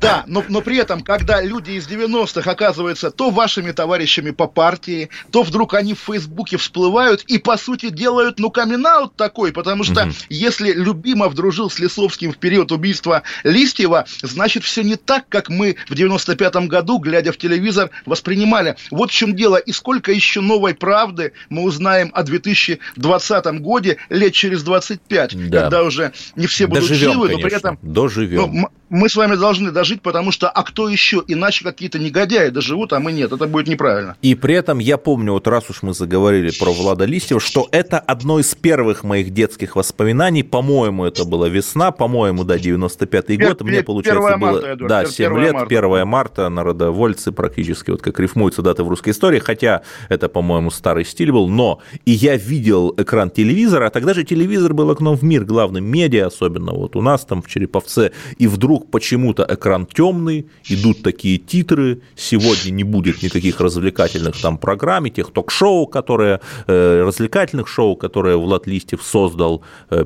[0.00, 5.10] Да, но, но при этом, когда люди из 90-х оказываются то вашими товарищами по партии,
[5.30, 10.04] то вдруг они в Фейсбуке всплывают и, по сути, делают, ну, камин такой, потому что
[10.04, 10.12] угу.
[10.28, 15.76] если Любимов дружил с Лисовским в период убийства Листьева, значит, все не так, как мы
[15.88, 18.76] в 95-м году, глядя в телевизор, воспринимали.
[18.90, 19.56] Вот в чем дело.
[19.56, 25.62] И сколько еще новой правды мы узнаем о 2020 годе лет через 25, да.
[25.62, 27.78] когда уже не все будут Доживем, живы, но при этом...
[27.82, 28.52] Доживем.
[28.52, 31.22] Ну, мы с вами должны дожить, потому что а кто еще?
[31.26, 33.32] Иначе какие-то негодяи доживут, а мы нет.
[33.32, 34.16] Это будет неправильно.
[34.22, 37.98] И при этом я помню, вот раз уж мы заговорили про Влада Листьева, что это
[37.98, 40.42] одно из первых моих детских воспоминаний.
[40.42, 43.60] По-моему, это была весна, по-моему, да, 95-й год.
[43.62, 45.78] Мне, получается, было марта, да, 7 лет, марта.
[45.78, 51.04] 1 марта, народовольцы практически, вот как рифмуются даты в русской истории, хотя это, по-моему, старый
[51.04, 55.22] стиль был, но и я видел экран телевизора, а тогда же телевизор был окном в
[55.22, 59.86] мир, главным медиа, особенно вот у нас там в Череповце, и вдруг вдруг почему-то экран
[59.86, 67.02] темный, идут такие титры, сегодня не будет никаких развлекательных там программ, тех ток-шоу, которые, э,
[67.06, 70.04] развлекательных шоу, которые Влад Листьев создал, э,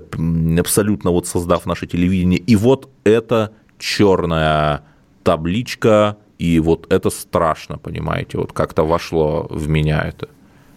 [0.58, 4.82] абсолютно вот создав наше телевидение, и вот эта черная
[5.22, 10.28] табличка, и вот это страшно, понимаете, вот как-то вошло в меня это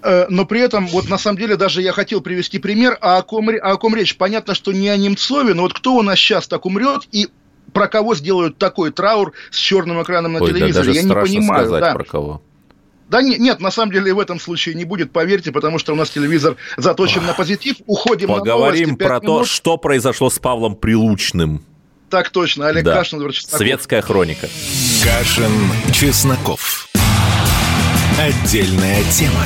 [0.03, 3.21] э, но при этом, вот на самом деле, даже я хотел привести пример, а о
[3.21, 4.15] ком, о ком речь?
[4.17, 7.27] Понятно, что не о Немцове, но вот кто у нас сейчас так умрет, и
[7.71, 11.65] про кого сделают такой траур с черным экраном на Ой, телевизоре, да, я не понимаю.
[11.65, 11.93] Сказать, да.
[11.93, 12.41] про кого.
[13.10, 15.95] Да нет, нет, на самом деле в этом случае не будет, поверьте, потому что у
[15.95, 17.76] нас телевизор заточен на позитив.
[17.86, 21.63] Уходим Поговорим на новости, про то, что произошло с Павлом Прилучным.
[22.10, 22.95] Так точно, Олег да.
[22.95, 24.47] Кашин, Светская хроника.
[25.04, 25.52] Кашин,
[25.91, 26.88] Чесноков.
[28.19, 29.45] Отдельная тема.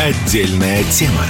[0.00, 1.26] Отдельная тема.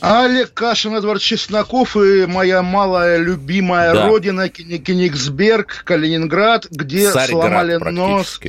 [0.00, 4.08] Олег Кашин, Эдвард Чесноков и моя малая любимая да.
[4.08, 8.40] родина Кенигсберг, Калининград, где Царьград сломали нос.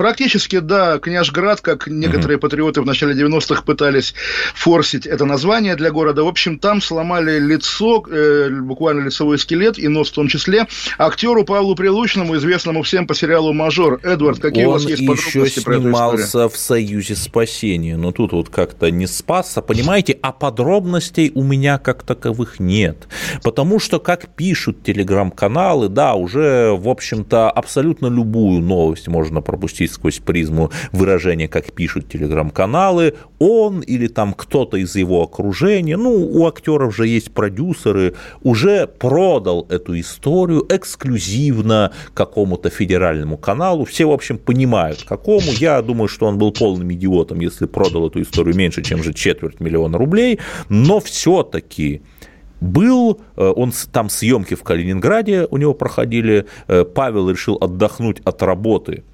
[0.00, 2.40] Практически, да, Княжград, как некоторые угу.
[2.40, 4.14] патриоты в начале 90-х пытались
[4.54, 6.24] форсить это название для города.
[6.24, 11.44] В общем, там сломали лицо, э, буквально лицевой скелет, и нос в том числе, актеру
[11.44, 14.00] Павлу Прилучному, известному всем по сериалу «Мажор».
[14.02, 18.32] Эдвард, какие Он у вас есть подробности про эту снимался в «Союзе спасения», но тут
[18.32, 23.06] вот как-то не спасся, понимаете, а подробностей у меня как таковых нет.
[23.42, 30.00] Потому что, как пишут телеграм-каналы, да, уже, в общем-то, абсолютно любую новость можно пропустить смотреть
[30.00, 36.46] сквозь призму выражения, как пишут телеграм-каналы, он или там кто-то из его окружения, ну, у
[36.46, 43.84] актеров же есть продюсеры, уже продал эту историю эксклюзивно какому-то федеральному каналу.
[43.84, 45.52] Все, в общем, понимают, какому.
[45.58, 49.60] Я думаю, что он был полным идиотом, если продал эту историю меньше, чем же четверть
[49.60, 52.02] миллиона рублей, но все-таки
[52.60, 58.42] был, э, он там съемки в Калининграде у него проходили, э, Павел решил отдохнуть от
[58.42, 59.04] работы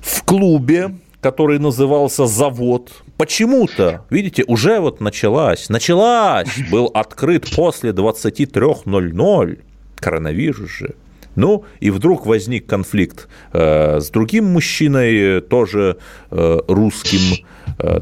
[0.00, 9.58] в клубе, который назывался «Завод», почему-то, видите, уже вот началась, началась, был открыт после 23.00,
[9.96, 10.94] коронавирус же,
[11.34, 15.98] ну, и вдруг возник конфликт э, с другим мужчиной, тоже
[16.30, 17.44] э, русским,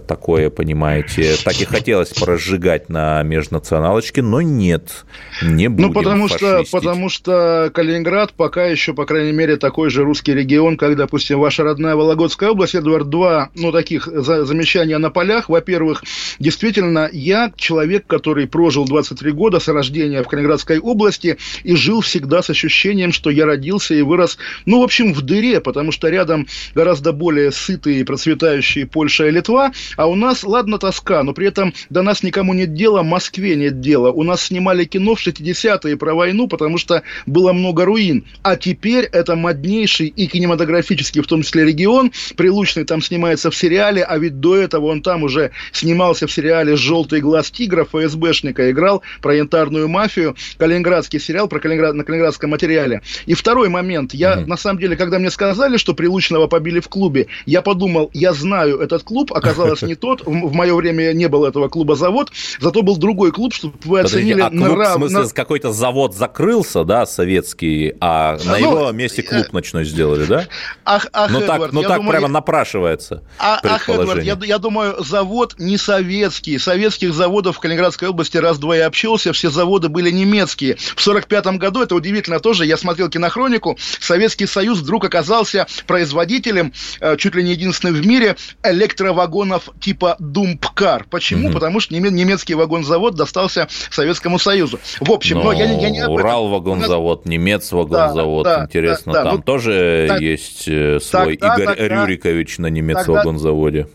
[0.06, 1.36] такое, понимаете.
[1.44, 5.04] Так и хотелось поразжигать на межнационалочке, но нет,
[5.42, 10.04] не будем Ну, потому что, потому что Калининград пока еще, по крайней мере, такой же
[10.04, 12.74] русский регион, как, допустим, ваша родная Вологодская область.
[12.74, 15.48] Эдвард, два, ну, таких замечания на полях.
[15.48, 16.02] Во-первых,
[16.38, 22.42] действительно, я человек, который прожил 23 года с рождения в Калининградской области и жил всегда
[22.42, 26.46] с ощущением, что я родился и вырос, ну, в общем, в дыре, потому что рядом
[26.74, 29.55] гораздо более сытые и процветающие Польша и Литва,
[29.96, 33.80] а у нас, ладно, тоска, но при этом до нас никому нет дела, Москве нет
[33.80, 34.10] дела.
[34.10, 38.24] У нас снимали кино в 60-е про войну, потому что было много руин.
[38.42, 42.12] А теперь это моднейший и кинематографический, в том числе, регион.
[42.36, 46.76] Прилучный там снимается в сериале, а ведь до этого он там уже снимался в сериале
[46.76, 53.02] «Желтый глаз тигра», ФСБшника играл про янтарную мафию, калининградский сериал про Калининград, на калининградском материале.
[53.26, 54.14] И второй момент.
[54.14, 54.46] Я, mm-hmm.
[54.46, 58.78] на самом деле, когда мне сказали, что Прилучного побили в клубе, я подумал, я знаю
[58.78, 60.22] этот клуб, оказалось, оказалось не тот.
[60.24, 62.30] В, мое время не было этого клуба «Завод»,
[62.60, 64.40] зато был другой клуб, чтобы вы Подождите, оценили...
[64.40, 64.96] а клуб, нрав...
[64.96, 69.84] в смысле, какой-то завод закрылся, да, советский, а на ну, его месте клуб э, ночной
[69.84, 70.46] сделали, да?
[70.84, 75.02] Ах, ах, ну так, ну так думаю, прямо напрашивается а, Ах, Эдвард, я, я думаю,
[75.02, 76.58] завод не советский.
[76.58, 80.76] Советских заводов в Калининградской области раз-два я общался, все заводы были немецкие.
[80.76, 87.16] В 45 году, это удивительно тоже, я смотрел кинохронику, Советский Союз вдруг оказался производителем, э,
[87.16, 91.06] чуть ли не единственным в мире, электровагонов вагонов типа Думпкар.
[91.10, 91.48] Почему?
[91.48, 91.54] Угу.
[91.54, 94.80] Потому что немецкий вагонзавод достался Советскому Союзу.
[95.00, 98.44] В общем, но, но я, я не Урал вагонзавод, немец вагонзавод.
[98.44, 102.58] Да, Интересно, да, да, там ну, тоже так, есть э, свой тогда, Игорь тогда, Рюрикович
[102.58, 103.88] на немецком вагонзаводе.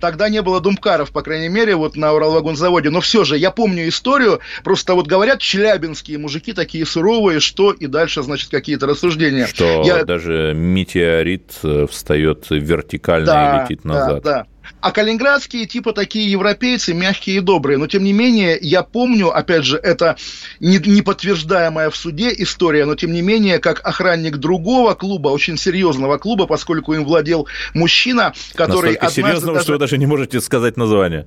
[0.00, 2.88] Тогда не было думкаров, по крайней мере, вот на Уралвагонзаводе.
[2.90, 4.40] Но все же, я помню историю.
[4.64, 9.46] Просто вот говорят, челябинские мужики такие суровые, что и дальше, значит, какие-то рассуждения.
[9.46, 10.04] Что я...
[10.04, 14.22] даже метеорит э, встает вертикально да, и летит назад.
[14.22, 14.46] Да, да.
[14.80, 17.78] А калининградские типа такие европейцы, мягкие и добрые.
[17.78, 20.16] Но тем не менее, я помню, опять же, это
[20.60, 25.56] не, не подтверждаемая в суде история, но тем не менее, как охранник другого клуба, очень
[25.56, 28.92] серьезного клуба, поскольку им владел мужчина, который...
[28.92, 29.64] Настолько серьезного, даже...
[29.64, 31.26] что вы даже не можете сказать название.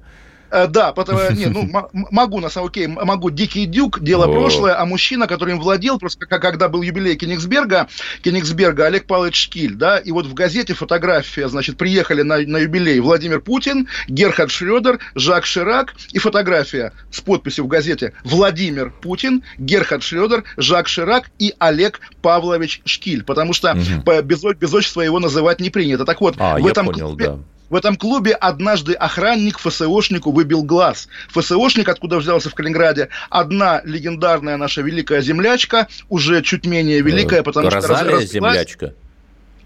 [0.54, 1.68] Э, да, потому, не, ну,
[2.12, 6.28] могу, на самом деле, могу, Дикий Дюк, дело прошлое, а мужчина, который им владел, просто
[6.28, 7.88] когда был юбилей Кенигсберга,
[8.22, 13.00] Кенигсберга, Олег Павлович Шкиль, да, и вот в газете фотография, значит, приехали на, на юбилей
[13.00, 20.04] Владимир Путин, Герхард Шредер, Жак Ширак, и фотография с подписью в газете Владимир Путин, Герхард
[20.04, 24.22] Шредер, Жак Ширак и Олег Павлович Шкиль, потому что угу.
[24.22, 26.06] без, без отчества его называть не принято.
[26.06, 27.40] Так вот, а, в этом понял, клубе, да
[27.74, 31.08] в этом клубе однажды охранник ФСОшнику выбил глаз.
[31.30, 37.72] ФСОшник, откуда взялся в Калининграде, одна легендарная наша великая землячка, уже чуть менее великая, потому
[37.72, 38.28] Розалия что...
[38.28, 38.94] землячка?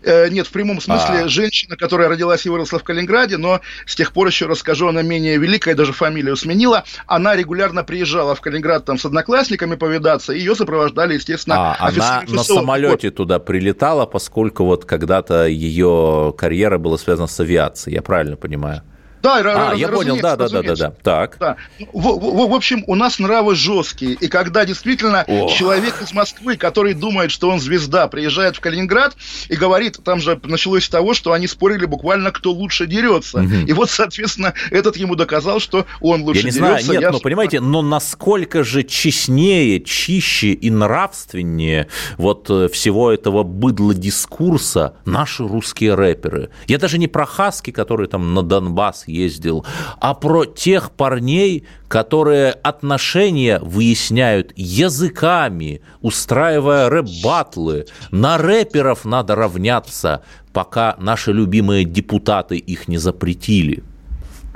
[0.08, 1.28] Э, нет, в прямом смысле а.
[1.28, 5.38] женщина, которая родилась и выросла в Калининграде, но с тех пор еще расскажу, она менее
[5.38, 6.86] великая, даже фамилию сменила.
[7.08, 12.44] Она регулярно приезжала в Калининград там с одноклассниками повидаться, ее сопровождали, естественно, а, Она на
[12.44, 18.84] самолете туда прилетала, поскольку вот когда-то ее карьера была связана с авиацией, я правильно понимаю?
[19.22, 20.94] Да, а, я понял, да, да, да, да, да.
[21.04, 21.38] Так.
[21.40, 21.56] Да.
[21.94, 24.14] В, в, в общем, у нас нравы жесткие.
[24.14, 25.50] И когда действительно О.
[25.50, 29.16] человек из Москвы, который думает, что он звезда, приезжает в Калининград
[29.50, 33.40] и говорит, там же началось с того, что они спорили буквально, кто лучше дерется.
[33.40, 33.68] Угу.
[33.68, 36.86] И вот, соответственно, этот ему доказал, что он лучше я не дерется.
[36.86, 37.12] Знаю, нет, я...
[37.12, 44.96] но понимаете, но насколько же честнее, чище и нравственнее вот э, всего этого быдла дискурса
[45.06, 46.50] наши русские рэперы.
[46.68, 49.66] Я даже не про хаски, которые там на Донбасс ездил,
[50.00, 57.86] а про тех парней, которые отношения выясняют языками, устраивая рэп-батлы.
[58.12, 63.84] На рэперов надо равняться, пока наши любимые депутаты их не запретили.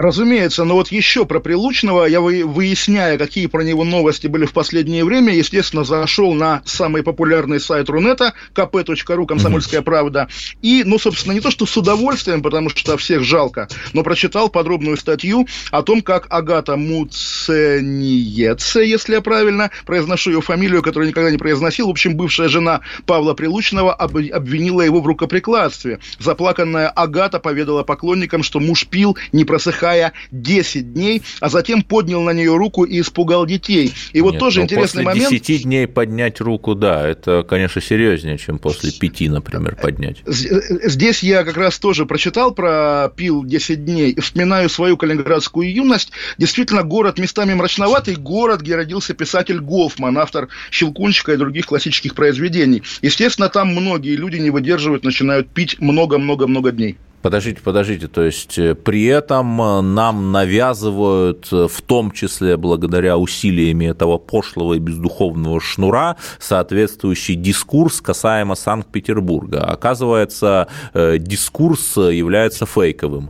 [0.02, 5.06] Разумеется, но вот еще про Прилучного, я выясняя, какие про него новости были в последнее
[5.06, 10.28] время, естественно, зашел на самый популярный сайт Рунета, kp.ru, комсомольская правда,
[10.64, 14.98] и, ну, собственно, не то, что с удовольствием, потому что всех жалко, но прочитал подробную
[14.98, 21.38] статью о том, как Агата Муцениеце, если я правильно произношу ее фамилию, которую никогда не
[21.38, 26.00] произносил, в общем, бывшая жена Павла Прилучного обвинила его в рукоприкладстве.
[26.18, 32.22] Заплаканная Агата поведала поклонникам, что муж пил, не просыхая рая 10 дней, а затем поднял
[32.22, 33.94] на нее руку и испугал детей.
[34.14, 35.44] И вот Нет, тоже интересный после момент...
[35.44, 40.18] 10 дней поднять руку, да, это, конечно, серьезнее, чем после 5, например, поднять.
[40.26, 46.12] Здесь я как раз тоже прочитал про пил 10 дней и вспоминаю свою калининградскую юность.
[46.38, 52.84] Действительно, город местами мрачноватый, город, где родился писатель Гофман, автор «Щелкунчика» и других классических произведений.
[53.02, 56.98] Естественно, там многие люди не выдерживают, начинают пить много-много-много дней.
[57.22, 63.18] Подождите, подождите, то есть э, при этом э, нам навязывают, э, в том числе благодаря
[63.18, 69.64] усилиями этого пошлого и бездуховного шнура, соответствующий дискурс касаемо Санкт-Петербурга.
[69.64, 73.30] Оказывается, дискурс является фейковым.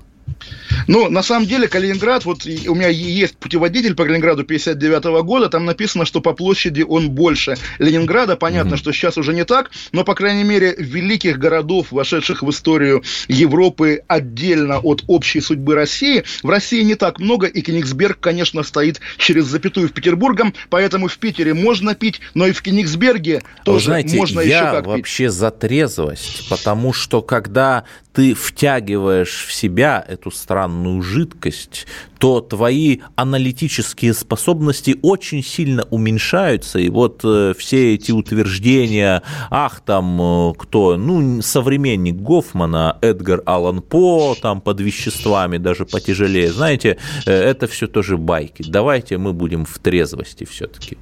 [0.87, 5.49] Ну, на самом деле, Калининград, вот у меня есть путеводитель по Калининграду 59 -го года,
[5.49, 8.35] там написано, что по площади он больше Ленинграда.
[8.35, 8.77] Понятно, mm-hmm.
[8.77, 14.03] что сейчас уже не так, но, по крайней мере, великих городов, вошедших в историю Европы
[14.07, 19.45] отдельно от общей судьбы России, в России не так много, и Кенигсберг, конечно, стоит через
[19.45, 24.41] запятую в Петербургом, поэтому в Питере можно пить, но и в Кенигсберге тоже знаете, можно
[24.41, 25.33] еще как вообще пить.
[25.33, 30.31] за трезвость, потому что когда ты втягиваешь в себя эту
[30.71, 31.85] странную жидкость,
[32.21, 36.77] то твои аналитические способности очень сильно уменьшаются.
[36.77, 43.81] И вот э, все эти утверждения, ах, там э, кто, ну, современник Гофмана, Эдгар Аллан
[43.81, 48.63] По, там под веществами даже потяжелее, знаете, э, это все тоже байки.
[48.67, 50.99] Давайте мы будем в трезвости все-таки.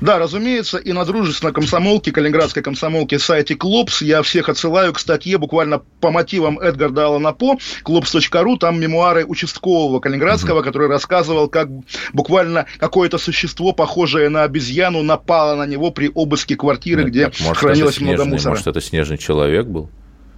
[0.00, 5.38] Да, разумеется, и на дружественной комсомолке, калининградской комсомолке сайте Клопс я всех отсылаю к статье
[5.38, 11.68] буквально по мотивам Эдгарда Аллана По, клопс.ру, там мемуары участкового калининградского Достоевского, который рассказывал, как
[12.12, 17.56] буквально какое-то существо, похожее на обезьяну, напало на него при обыске квартиры, ну, где может,
[17.56, 18.50] хранилось много мусора.
[18.50, 19.90] Может, это снежный человек был?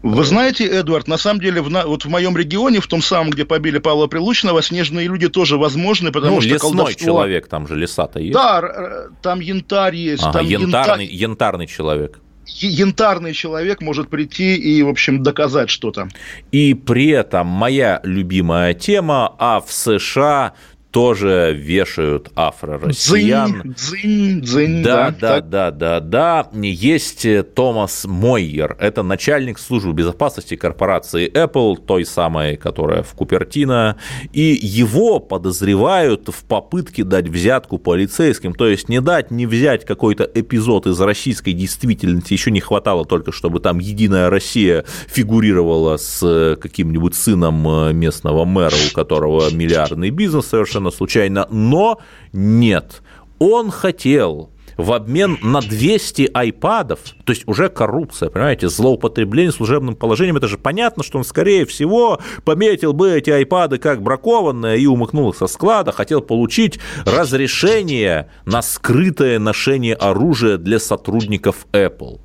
[0.03, 3.47] Вы знаете, Эдвард, на самом деле, в, вот в моем регионе, в том самом, где
[3.47, 7.07] побили Павла Прилучного, снежные люди тоже возможны, потому ну, что лесной колдовство...
[7.07, 8.35] человек, там же леса-то есть.
[8.35, 10.23] Да, там янтарь есть.
[10.23, 11.17] Ага, там янтарный, янтарь...
[11.17, 16.09] янтарный человек янтарный человек может прийти и, в общем, доказать что-то.
[16.53, 20.55] И при этом моя любимая тема, а в США
[20.95, 23.75] тоже вешают афро-россиян.
[23.75, 26.51] Дзынь, дзынь, дзынь, да, да, да, да, да, да.
[26.63, 33.97] Есть э, Томас Мойер, это начальник службы безопасности корпорации Apple, той самой, которая в Купертино,
[34.33, 40.31] и его подозревают в попытке дать взятку полицейским, то есть не дать, не взять какой-то
[40.33, 46.55] эпизод из российской действительности, еще не хватало только, чтобы там Единая Россия фигурировала с э,
[46.55, 52.01] каким-нибудь сыном э, местного мэра, у которого миллиардный бизнес совершенно совершенно случайно, но
[52.33, 53.03] нет.
[53.39, 60.37] Он хотел в обмен на 200 айпадов, то есть уже коррупция, понимаете, злоупотребление служебным положением,
[60.37, 65.31] это же понятно, что он, скорее всего, пометил бы эти айпады как бракованные и умыкнул
[65.31, 72.21] их со склада, хотел получить разрешение на скрытое ношение оружия для сотрудников Apple.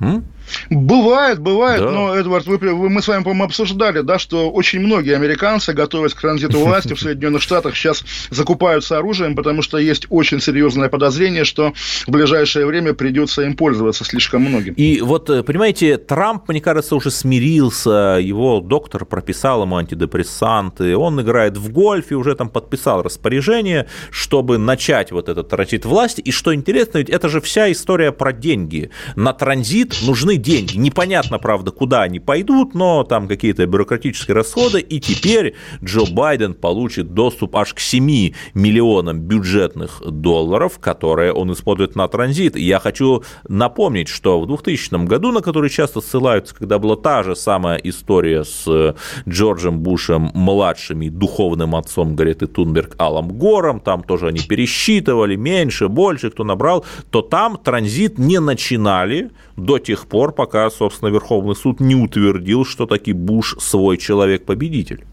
[0.00, 0.24] М?
[0.70, 1.90] Бывает, бывает, да.
[1.90, 6.14] но, Эдвард, вы, вы, мы с вами, по-моему, обсуждали, да, что очень многие американцы, готовясь
[6.14, 11.44] к транзиту власти в Соединенных Штатах, сейчас закупаются оружием, потому что есть очень серьезное подозрение,
[11.44, 11.72] что
[12.06, 14.74] в ближайшее время придется им пользоваться слишком многим.
[14.74, 21.20] И вот, э, понимаете, Трамп, мне кажется, уже смирился, его доктор прописал ему антидепрессанты, он
[21.20, 26.20] играет в гольф и уже там подписал распоряжение, чтобы начать вот этот транзит власти.
[26.20, 28.90] И что интересно, ведь это же вся история про деньги.
[29.16, 30.76] На транзит нужны нужны деньги.
[30.76, 37.14] Непонятно, правда, куда они пойдут, но там какие-то бюрократические расходы, и теперь Джо Байден получит
[37.14, 42.56] доступ аж к 7 миллионам бюджетных долларов, которые он использует на транзит.
[42.56, 47.22] И я хочу напомнить, что в 2000 году, на который часто ссылаются, когда была та
[47.22, 48.94] же самая история с
[49.28, 55.88] Джорджем Бушем младшим и духовным отцом Гареты Тунберг Алом Гором, там тоже они пересчитывали меньше,
[55.88, 61.80] больше, кто набрал, то там транзит не начинали до тех пор, пока, собственно, Верховный суд
[61.80, 65.04] не утвердил, что таки Буш свой человек-победитель.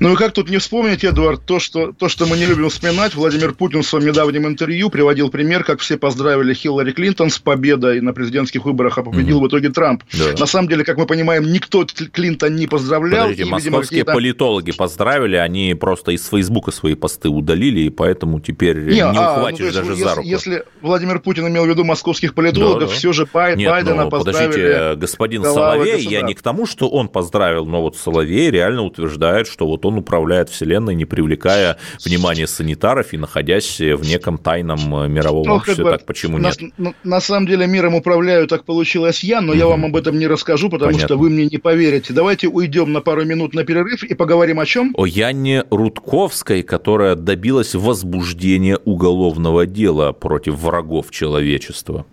[0.00, 3.14] Ну и как тут не вспомнить, Эдуард, то что, то, что мы не любим вспоминать,
[3.14, 8.00] Владимир Путин в своем недавнем интервью приводил пример, как все поздравили Хиллари Клинтон с победой
[8.00, 9.44] на президентских выборах, а победил mm-hmm.
[9.44, 10.02] в итоге Трамп.
[10.12, 10.38] Да.
[10.38, 13.24] На самом деле, как мы понимаем, никто Клинтон не поздравлял.
[13.24, 18.40] Подождите, и, московские видимо, политологи поздравили, они просто из Фейсбука свои посты удалили, и поэтому
[18.40, 20.28] теперь не, не а, ухватишь ну, есть, даже если, за руку.
[20.28, 22.92] Если Владимир Путин имел в виду московских политологов, да, да.
[22.92, 27.08] все же Бай, Нет, Байдена ну, подождите, господин Соловей, я не к тому, что он
[27.08, 33.12] поздравил, но вот Соловей реально утверждает, что вот он управляет Вселенной, не привлекая внимания санитаров
[33.12, 35.84] и находясь в неком тайном э, мировом ну, обществе.
[35.84, 36.58] Как бы, так почему на, нет?
[36.78, 39.58] На, на самом деле миром управляю, так получилось я, но угу.
[39.58, 41.06] я вам об этом не расскажу, потому Понятно.
[41.06, 42.12] что вы мне не поверите.
[42.12, 44.92] Давайте уйдем на пару минут на перерыв и поговорим о чем?
[44.96, 52.06] О Яне Рудковской, которая добилась возбуждения уголовного дела против врагов человечества.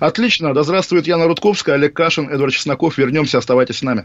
[0.00, 0.54] Отлично.
[0.54, 2.98] Да здравствует Яна Рудковская, Олег Кашин, Эдвард Чесноков.
[2.98, 4.04] Вернемся, оставайтесь с нами.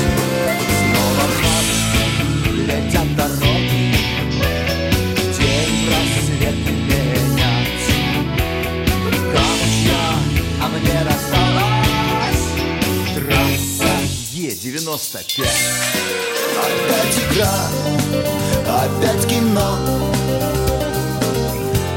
[14.33, 15.45] Е-95
[16.57, 17.55] Опять игра,
[18.65, 19.77] опять кино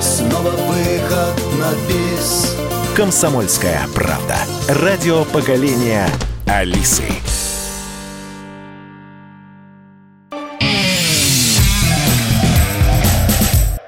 [0.01, 2.55] Снова выход на бис
[2.97, 4.37] Комсомольская правда.
[4.69, 6.09] Радио поколения
[6.47, 7.03] Алисы.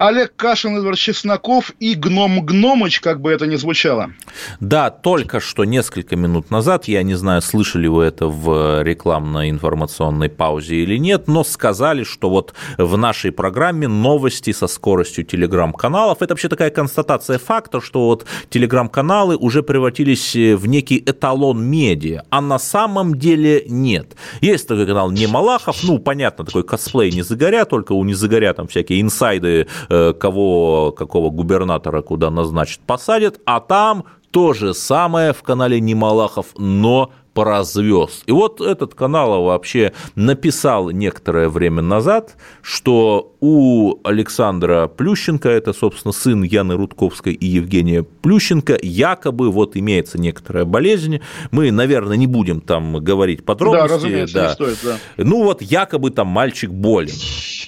[0.00, 4.12] Олег Кашин, Эдвард Чесноков и Гном Гномыч, как бы это ни звучало.
[4.58, 10.30] Да, только что несколько минут назад, я не знаю, слышали вы это в рекламной информационной
[10.30, 16.22] паузе или нет, но сказали, что вот в нашей программе новости со скоростью телеграм-каналов.
[16.22, 22.40] Это вообще такая констатация факта, что вот телеграм-каналы уже превратились в некий эталон медиа, а
[22.40, 24.16] на самом деле нет.
[24.40, 28.54] Есть такой канал Не Малахов, ну, понятно, такой косплей не загоря, только у не загоря
[28.54, 35.32] там всякие инсайды Э, кого, какого губернатора куда назначат, посадят, а там то же самое
[35.32, 37.10] в канале Немалахов, но
[37.40, 38.22] про звезд.
[38.26, 46.12] И вот этот канал вообще написал некоторое время назад, что у Александра Плющенко, это, собственно,
[46.12, 51.20] сын Яны Рудковской и Евгения Плющенко, якобы вот имеется некоторая болезнь.
[51.50, 53.88] Мы, наверное, не будем там говорить подробности.
[53.88, 54.48] Да, разумеется, да.
[54.48, 54.96] не стоит, да.
[55.16, 57.14] Ну вот якобы там мальчик болен.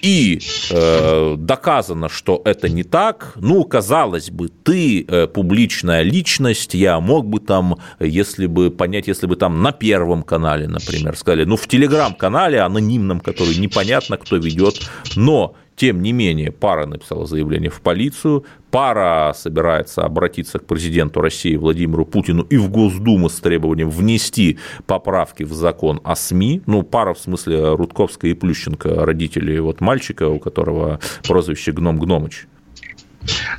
[0.03, 3.33] И э, доказано, что это не так.
[3.37, 9.27] Ну, казалось бы, ты э, публичная личность, я мог бы там, если бы понять, если
[9.27, 14.91] бы там на Первом канале, например, сказали, ну, в Телеграм-канале анонимном, который непонятно кто ведет,
[15.17, 21.57] но тем не менее, пара написала заявление в полицию, пара собирается обратиться к президенту России
[21.57, 26.63] Владимиру Путину и в Госдуму с требованием внести поправки в закон о СМИ.
[26.67, 32.47] Ну, пара в смысле Рудковская и Плющенко, родители вот мальчика, у которого прозвище Гном Гномыч.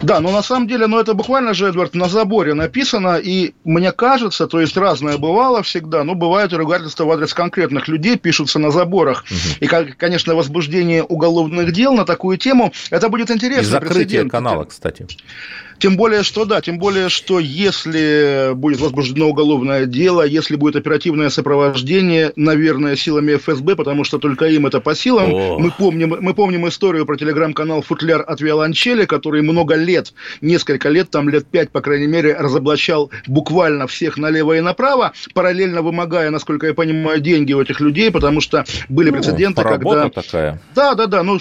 [0.02, 3.92] Да, но на самом деле, ну это буквально же, Эдвард, на заборе написано, и мне
[3.92, 8.60] кажется, то есть разное бывало всегда, но бывает и ругательства в адрес конкретных людей, пишутся
[8.60, 9.24] на заборах.
[9.30, 9.38] Угу.
[9.62, 13.62] И, конечно, возбуждение уголовных дел на такую тему, это будет интересно.
[13.62, 15.08] И закрытие канала, кстати.
[15.80, 21.30] Тем более, что да, тем более, что если будет возбуждено уголовное дело, если будет оперативное
[21.30, 25.30] сопровождение, наверное, силами ФСБ, потому что только им это по силам.
[25.30, 31.10] Мы помним, мы помним историю про телеграм-канал «Футляр от Виолончели», который много лет, несколько лет,
[31.10, 36.68] там лет пять, по крайней мере, разоблачал буквально всех налево и направо, параллельно вымогая, насколько
[36.68, 40.10] я понимаю, деньги у этих людей, потому что были ну, прецеденты, когда...
[40.10, 40.62] такая.
[40.76, 41.40] Да, да, да, ну,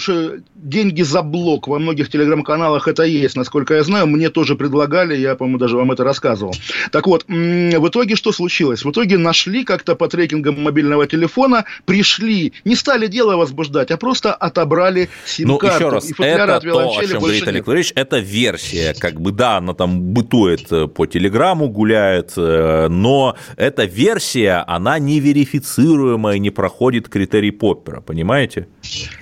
[0.55, 5.35] деньги за блок во многих телеграм-каналах это есть, насколько я знаю, мне тоже предлагали, я,
[5.35, 6.53] по-моему, даже вам это рассказывал.
[6.91, 8.83] Так вот, в итоге что случилось?
[8.83, 14.33] В итоге нашли как-то по трекингам мобильного телефона, пришли, не стали дело возбуждать, а просто
[14.33, 15.65] отобрали сим-карту.
[15.65, 19.57] Ну, еще раз, это то, о чем говорит Олег Владимирович, это версия, как бы, да,
[19.57, 26.49] она там бытует э, по телеграмму, гуляет, э, но эта версия, она не верифицируемая, не
[26.49, 28.67] проходит критерий Поппера, понимаете?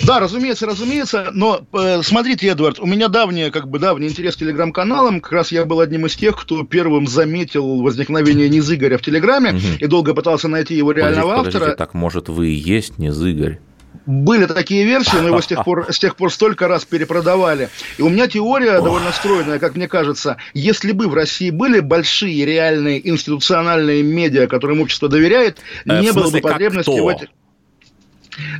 [0.06, 4.42] Да, разумеется, разумеется, но э, смотрите, Эдвард, у меня давний, как бы, давний интерес к
[4.92, 9.52] телеграм-каналам, как раз я был одним из тех, кто первым заметил возникновение Низыгоря в Телеграме
[9.52, 9.60] угу.
[9.80, 11.76] и долго пытался найти его реального подождите, автора.
[11.76, 13.60] так может вы и есть Низыгорь?
[14.06, 17.70] Были такие версии, но его с тех, пор, с тех пор столько раз перепродавали.
[17.98, 20.38] И у меня теория довольно стройная, как мне кажется.
[20.54, 26.32] Если бы в России были большие реальные институциональные медиа, которым общество доверяет, э, не было
[26.32, 27.28] бы потребности в этих...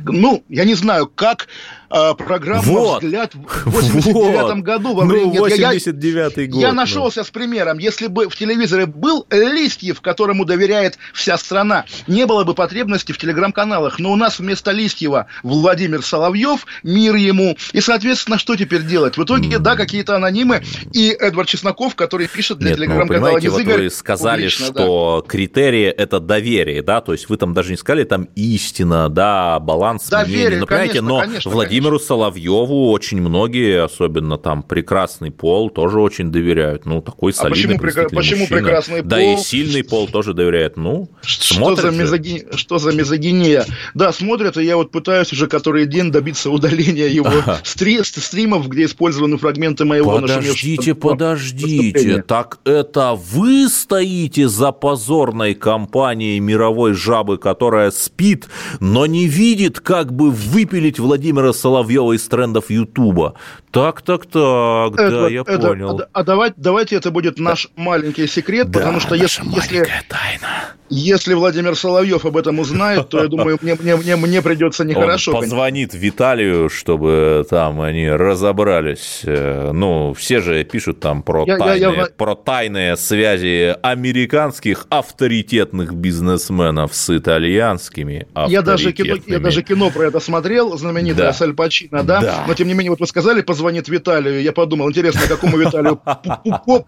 [0.04, 1.48] Ну, я не знаю, как
[1.92, 3.02] э, программа вот.
[3.02, 4.58] «Взгляд» в 89 вот.
[4.58, 4.94] году.
[4.94, 5.26] Во время...
[5.26, 6.60] Ну, 89 я, год.
[6.60, 7.24] Я нашелся ну.
[7.24, 7.78] с примером.
[7.78, 13.18] Если бы в телевизоре был Листьев, которому доверяет вся страна, не было бы потребности в
[13.18, 13.98] телеграм-каналах.
[13.98, 17.56] Но у нас вместо Листьева Владимир Соловьев, мир ему.
[17.72, 19.16] И, соответственно, что теперь делать?
[19.16, 19.58] В итоге, mm.
[19.58, 20.62] да, какие-то анонимы
[20.92, 25.30] и Эдвард Чесноков, который пишет для ну, телеграм-канала ну, вот вы сказали, публично, что да.
[25.30, 30.08] критерии– это доверие, да, то есть вы там даже не сказали, там истина, да, баланс
[30.08, 30.60] доверие, мнений.
[30.60, 36.00] Ну, понимаете, конечно, но конечно, Владимир Владимиру Соловьеву очень многие, особенно там прекрасный пол, тоже
[36.00, 36.86] очень доверяют.
[36.86, 38.60] Ну, такой солидный а почему, почему мужчина.
[38.60, 39.08] прекрасный пол?
[39.08, 40.76] Да и сильный пол тоже доверяет.
[40.76, 42.46] Ну, что за, мизоги...
[42.54, 43.66] что за мизогиния?
[43.94, 47.58] Да, смотрят, и я вот пытаюсь уже который день добиться удаления его ага.
[47.64, 47.98] стри...
[48.04, 56.92] стримов, где использованы фрагменты моего Подождите, подождите, так это вы стоите за позорной компанией мировой
[56.92, 58.46] жабы, которая спит,
[58.78, 63.34] но не видит, как бы выпилить Владимира Соловьева Соловьева из трендов Ютуба.
[63.70, 66.00] Так, так, так, это, да, я это, понял.
[66.00, 67.82] А, а давайте, давайте это будет наш да.
[67.82, 70.74] маленький секрет, да, потому что если, если, тайна.
[70.94, 75.32] Если Владимир Соловьев об этом узнает, то я думаю, мне, мне, мне, мне придется нехорошо.
[75.32, 79.22] Он позвонит Виталию, чтобы там они разобрались.
[79.24, 82.06] Э, ну, все же пишут там про, я, тайные, я, я...
[82.16, 90.04] про тайные связи американских авторитетных бизнесменов с итальянскими я даже, кино, я даже кино про
[90.04, 91.32] это смотрел, знаменитое да.
[91.32, 92.20] с Аль Пачино, да?
[92.20, 92.44] да?
[92.46, 94.42] Но, тем не менее, вот вы сказали, позвонит Виталию.
[94.42, 96.00] Я подумал, интересно, какому Виталию?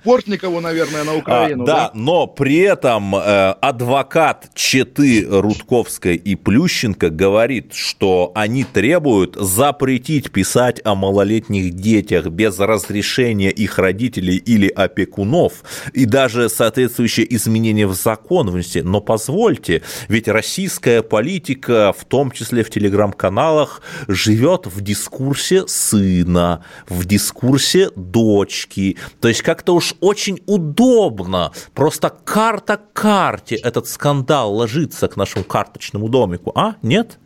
[0.05, 1.64] Портникову, наверное, на Украину.
[1.64, 3.55] А, да, но при этом э,
[3.95, 12.59] адвокат Четы Рудковской и Плющенко говорит, что они требуют запретить писать о малолетних детях без
[12.59, 18.82] разрешения их родителей или опекунов и даже соответствующие изменения в закон внести.
[18.82, 27.05] Но позвольте, ведь российская политика, в том числе в телеграм-каналах, живет в дискурсе сына, в
[27.05, 28.97] дискурсе дочки.
[29.20, 35.45] То есть как-то уж очень удобно, просто карта к карте этот скандал ложится к нашему
[35.45, 36.77] карточному домику, а?
[36.83, 37.18] Нет?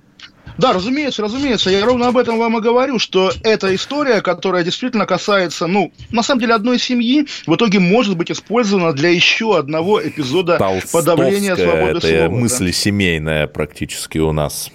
[0.57, 1.71] Да, разумеется, разумеется.
[1.71, 6.23] Я ровно об этом вам и говорю, что эта история, которая действительно касается, ну, на
[6.23, 10.59] самом деле, одной семьи, в итоге может быть использована для еще одного эпизода
[10.91, 12.29] подавления свободы это слова.
[12.31, 12.73] мысль да.
[12.73, 14.71] семейная практически у нас.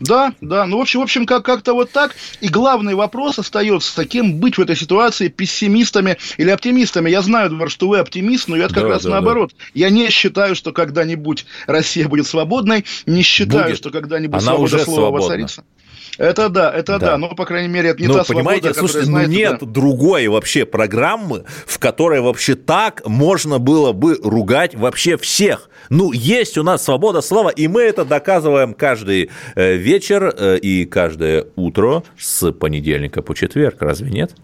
[0.00, 0.66] Да, да.
[0.66, 2.14] Ну, в общем, в общем как- как-то вот так.
[2.40, 7.08] И главный вопрос остается, кем быть в этой ситуации, пессимистами или оптимистами.
[7.08, 9.52] Я знаю, Эдвард, что вы оптимист, но я как да, раз да, наоборот.
[9.56, 9.64] Да.
[9.74, 13.78] Я не считаю, что когда-нибудь Россия будет свободной, не считаю, будет.
[13.78, 15.26] что когда-нибудь Она свобода уже слова свободна.
[15.26, 15.64] воцарится.
[16.18, 17.10] Это да, это да.
[17.10, 17.18] да.
[17.18, 19.66] Ну, по крайней мере, это не ну, та понимаете, свобода, слушайте, ну нет да.
[19.66, 25.68] другой вообще программы, в которой вообще так можно было бы ругать вообще всех.
[25.90, 30.84] Ну, есть у нас свобода слова, и мы это доказываем каждый э, вечер э, и
[30.84, 34.34] каждое утро с понедельника по четверг, разве нет?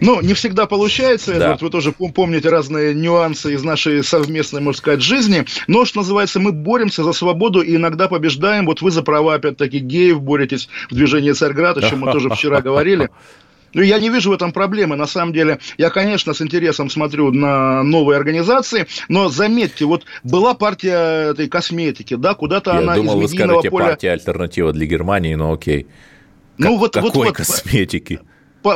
[0.00, 1.36] Ну, не всегда получается, да.
[1.36, 6.40] Эдвард, вы тоже помните разные нюансы из нашей совместной, можно сказать, жизни, но, что называется,
[6.40, 10.94] мы боремся за свободу и иногда побеждаем, вот вы за права, опять-таки, геев боретесь в
[10.94, 13.10] движении «Царьград», о чем мы тоже вчера говорили.
[13.76, 14.96] Ну, я не вижу в этом проблемы.
[14.96, 20.54] На самом деле, я, конечно, с интересом смотрю на новые организации, но заметьте, вот была
[20.54, 23.88] партия этой косметики, да, куда-то я она думал, из вы скажете поля...
[23.88, 25.88] партия альтернатива для Германии, но окей.
[26.56, 28.20] Ну, как, вот, какой вот, косметики?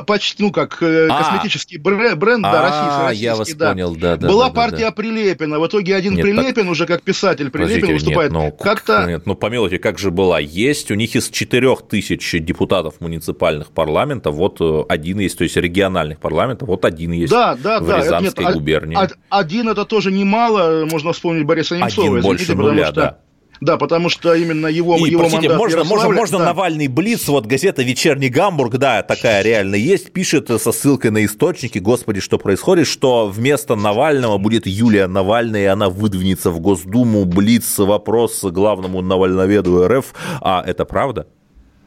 [0.06, 1.22] Почти, ну, как э, а.
[1.22, 3.24] косметический бренд, бренд да, российский, российский.
[3.24, 3.68] я вас да.
[3.70, 4.28] понял, да, да.
[4.28, 4.90] Была да, партия да.
[4.92, 6.70] Прилепина, в итоге один нет, Прилепин так...
[6.70, 8.32] уже как писатель Прилепин Подождите, выступает.
[8.32, 9.06] Нет, ну, как-то...
[9.06, 10.40] Нет, ну, помилуйте, как же была?
[10.40, 15.56] Есть, у них из четырех тысяч депутатов муниципальных парламентов, вот э, один есть, то есть
[15.56, 18.98] региональных парламентов, вот один есть да, да, в да, Рязанской нет, губернии.
[19.28, 22.06] Один это тоже немало, можно вспомнить Бориса Немцова.
[22.06, 22.94] Один больше нуля, что...
[22.94, 23.18] да.
[23.60, 26.44] Да, потому что именно его, и, его простите, мандат можно, можно, можно да.
[26.46, 31.78] Навальный Блиц, вот газета «Вечерний Гамбург», да, такая реально есть, пишет со ссылкой на источники,
[31.78, 37.78] господи, что происходит, что вместо Навального будет Юлия Навальная, и она выдвинется в Госдуму, Блиц,
[37.78, 41.26] вопрос главному Навальноведу РФ, а это правда?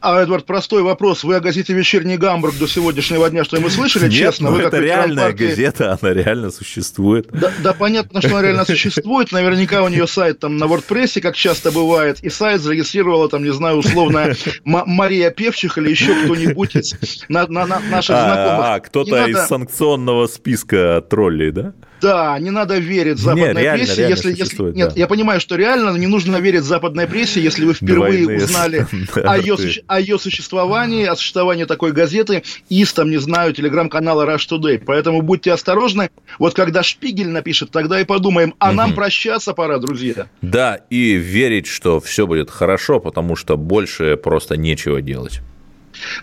[0.06, 1.24] А, Эдвард, простой вопрос.
[1.24, 4.50] Вы о газете «Вечерний Гамбург» до сегодняшнего дня что-нибудь слышали, Нет, честно?
[4.50, 5.46] Ну, Вы это реальная партии...
[5.46, 7.28] газета, она реально существует.
[7.32, 9.32] Да, да, понятно, что она реально существует.
[9.32, 13.52] Наверняка у нее сайт там на WordPress, как часто бывает, и сайт зарегистрировала там, не
[13.54, 14.34] знаю, условно
[14.64, 18.66] Мария Певчих или еще кто-нибудь из на, на, на наших а, знакомых.
[18.66, 21.72] А, кто-то из санкционного списка троллей, да?
[22.04, 25.00] Да, не надо верить западной не, реально, прессе, реально если, если нет, да.
[25.00, 29.38] я понимаю, что реально не нужно верить западной прессе, если вы впервые Двойные узнали о
[29.38, 34.82] ее, о ее существовании, о существовании такой газеты из, там, не знаю, телеграм-канала Rush Today.
[34.84, 36.10] Поэтому будьте осторожны.
[36.38, 38.76] Вот когда Шпигель напишет, тогда и подумаем, а угу.
[38.76, 40.26] нам прощаться пора, друзья.
[40.42, 45.40] Да, и верить, что все будет хорошо, потому что больше просто нечего делать.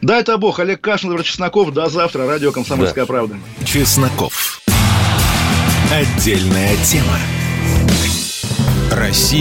[0.04, 0.60] Да, это Бог.
[0.60, 1.74] Олег Кашин, Чесноков.
[1.74, 2.28] До завтра.
[2.28, 3.08] Радио «Комсомольская да.
[3.08, 3.36] правда».
[3.66, 4.62] Чесноков.
[5.92, 7.20] Отдельная тема.
[8.92, 9.40] Россия